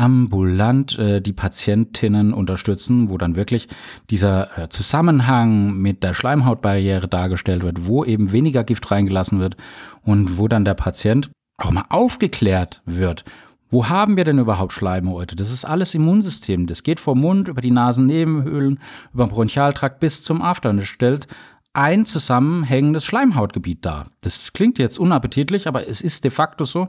ambulant 0.00 0.98
äh, 0.98 1.20
die 1.20 1.34
Patientinnen 1.34 2.32
unterstützen, 2.32 3.10
wo 3.10 3.18
dann 3.18 3.36
wirklich 3.36 3.68
dieser 4.08 4.58
äh, 4.58 4.68
Zusammenhang 4.70 5.76
mit 5.76 6.02
der 6.02 6.14
Schleimhautbarriere 6.14 7.06
dargestellt 7.06 7.62
wird, 7.62 7.86
wo 7.86 8.04
eben 8.04 8.32
weniger 8.32 8.64
Gift 8.64 8.90
reingelassen 8.90 9.40
wird 9.40 9.58
und 10.02 10.38
wo 10.38 10.48
dann 10.48 10.64
der 10.64 10.72
Patient 10.72 11.30
auch 11.58 11.70
mal 11.70 11.84
aufgeklärt 11.90 12.80
wird. 12.86 13.24
Wo 13.68 13.90
haben 13.90 14.16
wir 14.16 14.24
denn 14.24 14.38
überhaupt 14.38 14.72
Schleimhäute? 14.72 15.36
Das 15.36 15.52
ist 15.52 15.66
alles 15.66 15.94
Immunsystem. 15.94 16.66
Das 16.66 16.82
geht 16.82 16.98
vom 16.98 17.20
Mund 17.20 17.48
über 17.48 17.60
die 17.60 17.70
Nasennebenhöhlen, 17.70 18.80
über 19.12 19.26
den 19.26 19.30
Bronchialtrakt 19.30 20.00
bis 20.00 20.22
zum 20.22 20.40
After 20.40 20.70
und 20.70 20.78
es 20.78 20.86
stellt 20.86 21.28
ein 21.72 22.04
zusammenhängendes 22.04 23.04
Schleimhautgebiet 23.04 23.84
dar. 23.84 24.10
Das 24.22 24.52
klingt 24.52 24.78
jetzt 24.78 24.98
unappetitlich, 24.98 25.68
aber 25.68 25.86
es 25.86 26.00
ist 26.00 26.24
de 26.24 26.32
facto 26.32 26.64
so. 26.64 26.88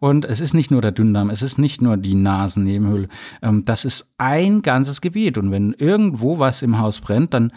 Und 0.00 0.26
es 0.26 0.40
ist 0.40 0.52
nicht 0.52 0.70
nur 0.70 0.82
der 0.82 0.92
Dünndarm, 0.92 1.30
es 1.30 1.40
ist 1.40 1.58
nicht 1.58 1.80
nur 1.80 1.96
die 1.96 2.14
Nasennebenhöhle. 2.14 3.08
Ähm, 3.40 3.64
das 3.64 3.86
ist 3.86 4.12
ein 4.18 4.60
ganzes 4.60 5.00
Gebiet. 5.00 5.38
Und 5.38 5.50
wenn 5.50 5.72
irgendwo 5.72 6.38
was 6.38 6.60
im 6.62 6.78
Haus 6.78 7.00
brennt, 7.00 7.32
dann 7.32 7.52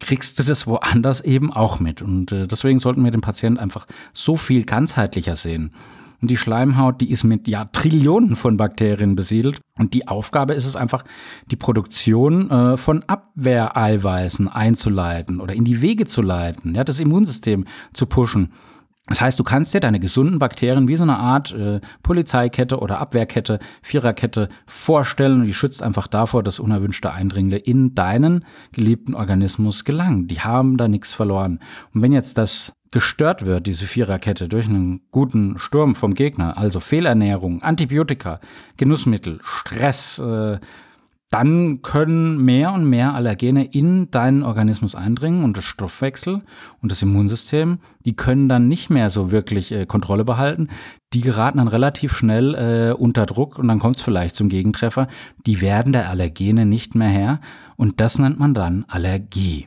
kriegst 0.00 0.38
du 0.38 0.42
das 0.42 0.66
woanders 0.66 1.20
eben 1.20 1.52
auch 1.52 1.78
mit. 1.78 2.02
Und 2.02 2.32
äh, 2.32 2.48
deswegen 2.48 2.80
sollten 2.80 3.04
wir 3.04 3.12
den 3.12 3.20
Patienten 3.20 3.60
einfach 3.60 3.86
so 4.12 4.34
viel 4.34 4.64
ganzheitlicher 4.64 5.36
sehen. 5.36 5.70
Und 6.26 6.30
die 6.32 6.36
Schleimhaut, 6.36 7.00
die 7.00 7.12
ist 7.12 7.22
mit 7.22 7.46
ja 7.46 7.66
Trillionen 7.66 8.34
von 8.34 8.56
Bakterien 8.56 9.14
besiedelt. 9.14 9.60
Und 9.78 9.94
die 9.94 10.08
Aufgabe 10.08 10.54
ist 10.54 10.64
es 10.64 10.74
einfach, 10.74 11.04
die 11.52 11.54
Produktion 11.54 12.50
äh, 12.50 12.76
von 12.76 13.04
Abwehreiweißen 13.04 14.48
einzuleiten 14.48 15.40
oder 15.40 15.54
in 15.54 15.62
die 15.62 15.82
Wege 15.82 16.04
zu 16.04 16.22
leiten, 16.22 16.74
ja, 16.74 16.82
das 16.82 16.98
Immunsystem 16.98 17.64
zu 17.92 18.06
pushen. 18.06 18.50
Das 19.06 19.20
heißt, 19.20 19.38
du 19.38 19.44
kannst 19.44 19.72
dir 19.72 19.78
deine 19.78 20.00
gesunden 20.00 20.40
Bakterien 20.40 20.88
wie 20.88 20.96
so 20.96 21.04
eine 21.04 21.16
Art 21.16 21.52
äh, 21.52 21.80
Polizeikette 22.02 22.80
oder 22.80 22.98
Abwehrkette, 22.98 23.60
Viererkette 23.80 24.48
vorstellen 24.66 25.42
und 25.42 25.46
die 25.46 25.54
schützt 25.54 25.80
einfach 25.80 26.08
davor, 26.08 26.42
dass 26.42 26.58
unerwünschte 26.58 27.12
Eindringlinge 27.12 27.58
in 27.58 27.94
deinen 27.94 28.44
geliebten 28.72 29.14
Organismus 29.14 29.84
gelangen. 29.84 30.26
Die 30.26 30.40
haben 30.40 30.76
da 30.76 30.88
nichts 30.88 31.14
verloren. 31.14 31.60
Und 31.94 32.02
wenn 32.02 32.10
jetzt 32.10 32.36
das 32.36 32.72
gestört 32.90 33.46
wird, 33.46 33.66
diese 33.66 33.86
Viererkette, 33.86 34.48
durch 34.48 34.68
einen 34.68 35.00
guten 35.10 35.58
Sturm 35.58 35.94
vom 35.94 36.14
Gegner, 36.14 36.56
also 36.56 36.80
Fehlernährung, 36.80 37.62
Antibiotika, 37.62 38.40
Genussmittel, 38.76 39.40
Stress, 39.42 40.18
äh, 40.18 40.58
dann 41.30 41.82
können 41.82 42.44
mehr 42.44 42.72
und 42.72 42.88
mehr 42.88 43.14
Allergene 43.14 43.64
in 43.64 44.10
deinen 44.12 44.44
Organismus 44.44 44.94
eindringen 44.94 45.42
und 45.42 45.56
das 45.56 45.64
Stoffwechsel 45.64 46.42
und 46.80 46.92
das 46.92 47.02
Immunsystem, 47.02 47.78
die 48.04 48.14
können 48.14 48.48
dann 48.48 48.68
nicht 48.68 48.90
mehr 48.90 49.10
so 49.10 49.32
wirklich 49.32 49.72
äh, 49.72 49.86
Kontrolle 49.86 50.24
behalten. 50.24 50.68
Die 51.12 51.22
geraten 51.22 51.58
dann 51.58 51.68
relativ 51.68 52.14
schnell 52.14 52.54
äh, 52.54 52.92
unter 52.92 53.26
Druck 53.26 53.58
und 53.58 53.66
dann 53.66 53.80
kommt 53.80 53.96
es 53.96 54.02
vielleicht 54.02 54.36
zum 54.36 54.48
Gegentreffer. 54.48 55.08
Die 55.46 55.60
werden 55.60 55.92
der 55.92 56.10
Allergene 56.10 56.64
nicht 56.64 56.94
mehr 56.94 57.08
her 57.08 57.40
und 57.74 58.00
das 58.00 58.20
nennt 58.20 58.38
man 58.38 58.54
dann 58.54 58.84
Allergie. 58.86 59.66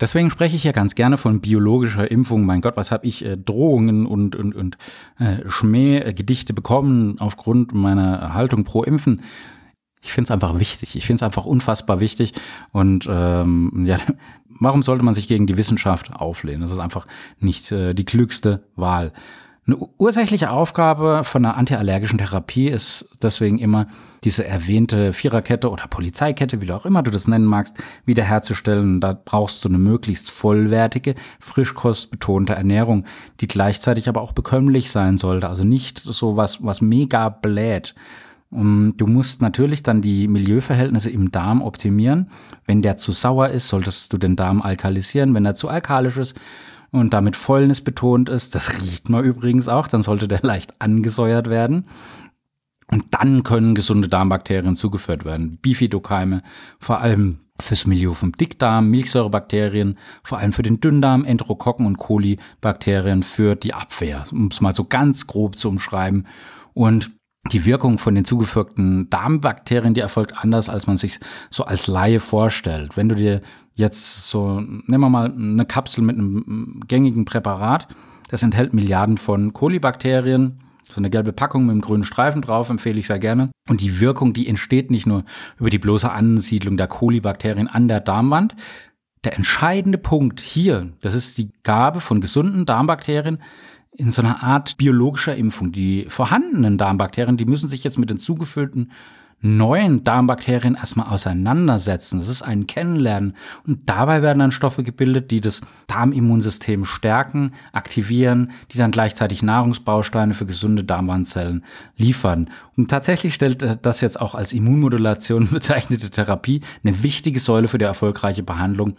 Deswegen 0.00 0.30
spreche 0.30 0.56
ich 0.56 0.64
ja 0.64 0.72
ganz 0.72 0.96
gerne 0.96 1.16
von 1.16 1.40
biologischer 1.40 2.10
Impfung. 2.10 2.44
Mein 2.44 2.60
Gott, 2.60 2.76
was 2.76 2.90
habe 2.90 3.06
ich 3.06 3.24
äh, 3.24 3.36
Drohungen 3.36 4.06
und, 4.06 4.34
und, 4.34 4.54
und 4.54 4.76
äh, 5.18 5.48
Schmähgedichte 5.48 6.52
bekommen 6.52 7.20
aufgrund 7.20 7.72
meiner 7.72 8.34
Haltung 8.34 8.64
pro 8.64 8.82
Impfen. 8.82 9.22
Ich 10.02 10.12
finde 10.12 10.26
es 10.26 10.30
einfach 10.32 10.58
wichtig. 10.58 10.96
Ich 10.96 11.06
finde 11.06 11.18
es 11.18 11.22
einfach 11.22 11.44
unfassbar 11.46 12.00
wichtig. 12.00 12.32
Und 12.72 13.06
ähm, 13.08 13.84
ja, 13.86 13.98
warum 14.48 14.82
sollte 14.82 15.04
man 15.04 15.14
sich 15.14 15.28
gegen 15.28 15.46
die 15.46 15.56
Wissenschaft 15.56 16.12
auflehnen? 16.12 16.60
Das 16.60 16.72
ist 16.72 16.78
einfach 16.78 17.06
nicht 17.38 17.70
äh, 17.70 17.94
die 17.94 18.04
klügste 18.04 18.66
Wahl. 18.74 19.12
Eine 19.66 19.78
ursächliche 19.96 20.50
Aufgabe 20.50 21.24
von 21.24 21.42
einer 21.42 21.56
antiallergischen 21.56 22.18
Therapie 22.18 22.68
ist 22.68 23.08
deswegen 23.22 23.58
immer, 23.58 23.86
diese 24.22 24.46
erwähnte 24.46 25.14
Viererkette 25.14 25.70
oder 25.70 25.86
Polizeikette, 25.86 26.60
wie 26.60 26.66
du 26.66 26.76
auch 26.76 26.84
immer 26.84 27.02
du 27.02 27.10
das 27.10 27.28
nennen 27.28 27.46
magst, 27.46 27.78
wiederherzustellen. 28.04 29.00
Da 29.00 29.18
brauchst 29.24 29.64
du 29.64 29.70
eine 29.70 29.78
möglichst 29.78 30.30
vollwertige, 30.30 31.14
frischkostbetonte 31.40 32.54
Ernährung, 32.54 33.04
die 33.40 33.46
gleichzeitig 33.46 34.06
aber 34.06 34.20
auch 34.20 34.32
bekömmlich 34.32 34.90
sein 34.90 35.16
sollte. 35.16 35.48
Also 35.48 35.64
nicht 35.64 35.98
so 35.98 36.36
was, 36.36 36.62
was 36.62 36.82
mega 36.82 37.30
bläht. 37.30 37.94
Du 38.50 39.06
musst 39.06 39.40
natürlich 39.42 39.82
dann 39.82 40.02
die 40.02 40.28
Milieuverhältnisse 40.28 41.10
im 41.10 41.32
Darm 41.32 41.62
optimieren. 41.62 42.28
Wenn 42.66 42.82
der 42.82 42.98
zu 42.98 43.12
sauer 43.12 43.48
ist, 43.48 43.68
solltest 43.68 44.12
du 44.12 44.18
den 44.18 44.36
Darm 44.36 44.60
alkalisieren. 44.60 45.34
Wenn 45.34 45.46
er 45.46 45.54
zu 45.54 45.68
alkalisch 45.68 46.18
ist, 46.18 46.36
und 46.94 47.12
damit 47.12 47.34
Fäulnis 47.34 47.80
betont 47.80 48.28
ist, 48.28 48.54
das 48.54 48.80
riecht 48.80 49.08
man 49.08 49.24
übrigens 49.24 49.68
auch, 49.68 49.88
dann 49.88 50.02
sollte 50.02 50.28
der 50.28 50.40
leicht 50.42 50.80
angesäuert 50.80 51.50
werden. 51.50 51.86
Und 52.86 53.06
dann 53.10 53.42
können 53.42 53.74
gesunde 53.74 54.08
Darmbakterien 54.08 54.76
zugeführt 54.76 55.24
werden. 55.24 55.56
Bifidokeime, 55.56 56.42
vor 56.78 57.00
allem 57.00 57.40
fürs 57.60 57.86
Milieu 57.86 58.12
vom 58.14 58.32
Dickdarm, 58.32 58.90
Milchsäurebakterien, 58.90 59.98
vor 60.22 60.38
allem 60.38 60.52
für 60.52 60.62
den 60.62 60.80
Dünndarm, 60.80 61.24
Enterokokken 61.24 61.86
und 61.86 61.98
Kolibakterien 61.98 63.22
für 63.22 63.56
die 63.56 63.74
Abwehr, 63.74 64.24
um 64.30 64.48
es 64.48 64.60
mal 64.60 64.74
so 64.74 64.84
ganz 64.84 65.26
grob 65.26 65.56
zu 65.56 65.68
umschreiben. 65.68 66.26
Und 66.74 67.10
die 67.52 67.64
Wirkung 67.64 67.98
von 67.98 68.14
den 68.14 68.24
zugefügten 68.24 69.10
Darmbakterien, 69.10 69.94
die 69.94 70.00
erfolgt 70.00 70.36
anders, 70.36 70.68
als 70.68 70.86
man 70.86 70.96
sich 70.96 71.20
so 71.50 71.64
als 71.64 71.86
Laie 71.86 72.20
vorstellt. 72.20 72.96
Wenn 72.96 73.08
du 73.08 73.14
dir 73.14 73.42
jetzt 73.74 74.28
so, 74.30 74.60
nehmen 74.60 75.00
wir 75.00 75.10
mal 75.10 75.32
eine 75.32 75.66
Kapsel 75.66 76.02
mit 76.04 76.16
einem 76.16 76.80
gängigen 76.86 77.24
Präparat, 77.24 77.88
das 78.28 78.42
enthält 78.42 78.72
Milliarden 78.72 79.18
von 79.18 79.52
Kolibakterien, 79.52 80.60
so 80.88 81.00
eine 81.00 81.10
gelbe 81.10 81.32
Packung 81.32 81.64
mit 81.66 81.72
einem 81.72 81.80
grünen 81.80 82.04
Streifen 82.04 82.42
drauf, 82.42 82.70
empfehle 82.70 82.98
ich 82.98 83.06
sehr 83.06 83.18
gerne. 83.18 83.50
Und 83.68 83.80
die 83.80 84.00
Wirkung, 84.00 84.32
die 84.32 84.48
entsteht 84.48 84.90
nicht 84.90 85.06
nur 85.06 85.24
über 85.58 85.70
die 85.70 85.78
bloße 85.78 86.10
Ansiedlung 86.10 86.76
der 86.76 86.86
Kolibakterien 86.86 87.68
an 87.68 87.88
der 87.88 88.00
Darmwand. 88.00 88.54
Der 89.24 89.36
entscheidende 89.36 89.98
Punkt 89.98 90.40
hier, 90.40 90.92
das 91.00 91.14
ist 91.14 91.38
die 91.38 91.50
Gabe 91.62 92.00
von 92.00 92.20
gesunden 92.20 92.66
Darmbakterien 92.66 93.38
in 93.96 94.10
so 94.10 94.22
einer 94.22 94.42
Art 94.42 94.76
biologischer 94.76 95.36
Impfung. 95.36 95.72
Die 95.72 96.06
vorhandenen 96.08 96.78
Darmbakterien, 96.78 97.36
die 97.36 97.44
müssen 97.44 97.68
sich 97.68 97.84
jetzt 97.84 97.98
mit 97.98 98.10
den 98.10 98.18
zugefüllten 98.18 98.90
neuen 99.44 100.04
Darmbakterien 100.04 100.74
erstmal 100.74 101.08
auseinandersetzen. 101.08 102.18
Das 102.18 102.28
ist 102.28 102.40
ein 102.40 102.66
Kennenlernen. 102.66 103.36
Und 103.66 103.90
dabei 103.90 104.22
werden 104.22 104.38
dann 104.38 104.52
Stoffe 104.52 104.82
gebildet, 104.82 105.30
die 105.30 105.42
das 105.42 105.60
Darmimmunsystem 105.86 106.86
stärken, 106.86 107.52
aktivieren, 107.72 108.52
die 108.72 108.78
dann 108.78 108.90
gleichzeitig 108.90 109.42
Nahrungsbausteine 109.42 110.32
für 110.32 110.46
gesunde 110.46 110.82
Darmwandzellen 110.82 111.62
liefern. 111.96 112.48
Und 112.76 112.90
tatsächlich 112.90 113.34
stellt 113.34 113.62
äh, 113.62 113.76
das 113.80 114.00
jetzt 114.00 114.18
auch 114.18 114.34
als 114.34 114.54
Immunmodulation 114.54 115.48
bezeichnete 115.52 116.10
Therapie 116.10 116.62
eine 116.82 117.02
wichtige 117.02 117.38
Säule 117.38 117.68
für 117.68 117.78
die 117.78 117.84
erfolgreiche 117.84 118.42
Behandlung 118.42 118.96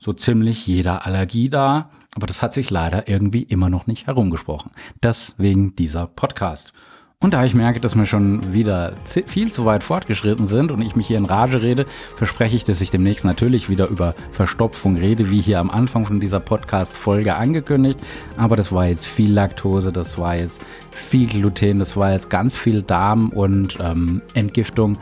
so 0.00 0.12
ziemlich 0.12 0.66
jeder 0.66 1.06
Allergie 1.06 1.50
dar. 1.50 1.90
Aber 2.14 2.26
das 2.26 2.42
hat 2.42 2.54
sich 2.54 2.70
leider 2.70 3.08
irgendwie 3.08 3.42
immer 3.42 3.70
noch 3.70 3.86
nicht 3.86 4.06
herumgesprochen. 4.06 4.70
Deswegen 5.02 5.76
dieser 5.76 6.06
Podcast. 6.06 6.72
Und 7.20 7.34
da 7.34 7.44
ich 7.44 7.52
merke, 7.52 7.80
dass 7.80 7.96
wir 7.96 8.06
schon 8.06 8.52
wieder 8.52 8.92
viel 9.04 9.50
zu 9.50 9.64
weit 9.64 9.82
fortgeschritten 9.82 10.46
sind 10.46 10.70
und 10.70 10.80
ich 10.80 10.94
mich 10.94 11.08
hier 11.08 11.18
in 11.18 11.24
Rage 11.24 11.62
rede, 11.62 11.84
verspreche 12.14 12.54
ich, 12.54 12.62
dass 12.62 12.80
ich 12.80 12.92
demnächst 12.92 13.24
natürlich 13.24 13.68
wieder 13.68 13.88
über 13.88 14.14
Verstopfung 14.30 14.94
rede, 14.94 15.28
wie 15.28 15.40
hier 15.40 15.58
am 15.58 15.68
Anfang 15.68 16.06
von 16.06 16.20
dieser 16.20 16.38
Podcast-Folge 16.38 17.34
angekündigt. 17.34 17.98
Aber 18.36 18.54
das 18.54 18.70
war 18.70 18.86
jetzt 18.86 19.04
viel 19.04 19.32
Laktose, 19.32 19.90
das 19.90 20.16
war 20.16 20.36
jetzt 20.36 20.62
viel 20.92 21.26
Gluten, 21.26 21.80
das 21.80 21.96
war 21.96 22.12
jetzt 22.12 22.30
ganz 22.30 22.56
viel 22.56 22.82
Darm 22.82 23.30
und 23.30 23.78
ähm, 23.80 24.22
Entgiftung. 24.34 24.96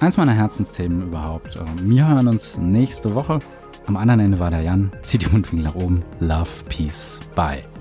Eins 0.00 0.16
meiner 0.16 0.34
Herzensthemen 0.34 1.02
überhaupt. 1.02 1.54
Ähm, 1.54 1.88
wir 1.88 2.08
hören 2.08 2.26
uns 2.26 2.58
nächste 2.58 3.14
Woche. 3.14 3.38
Am 3.86 3.96
anderen 3.96 4.20
Ende 4.20 4.38
war 4.38 4.50
der 4.50 4.62
Jan. 4.62 4.90
Zieht 5.02 5.22
die 5.22 5.30
Mundwinkel 5.30 5.64
nach 5.64 5.74
oben. 5.74 6.04
Love, 6.20 6.50
Peace, 6.68 7.18
Bye. 7.34 7.71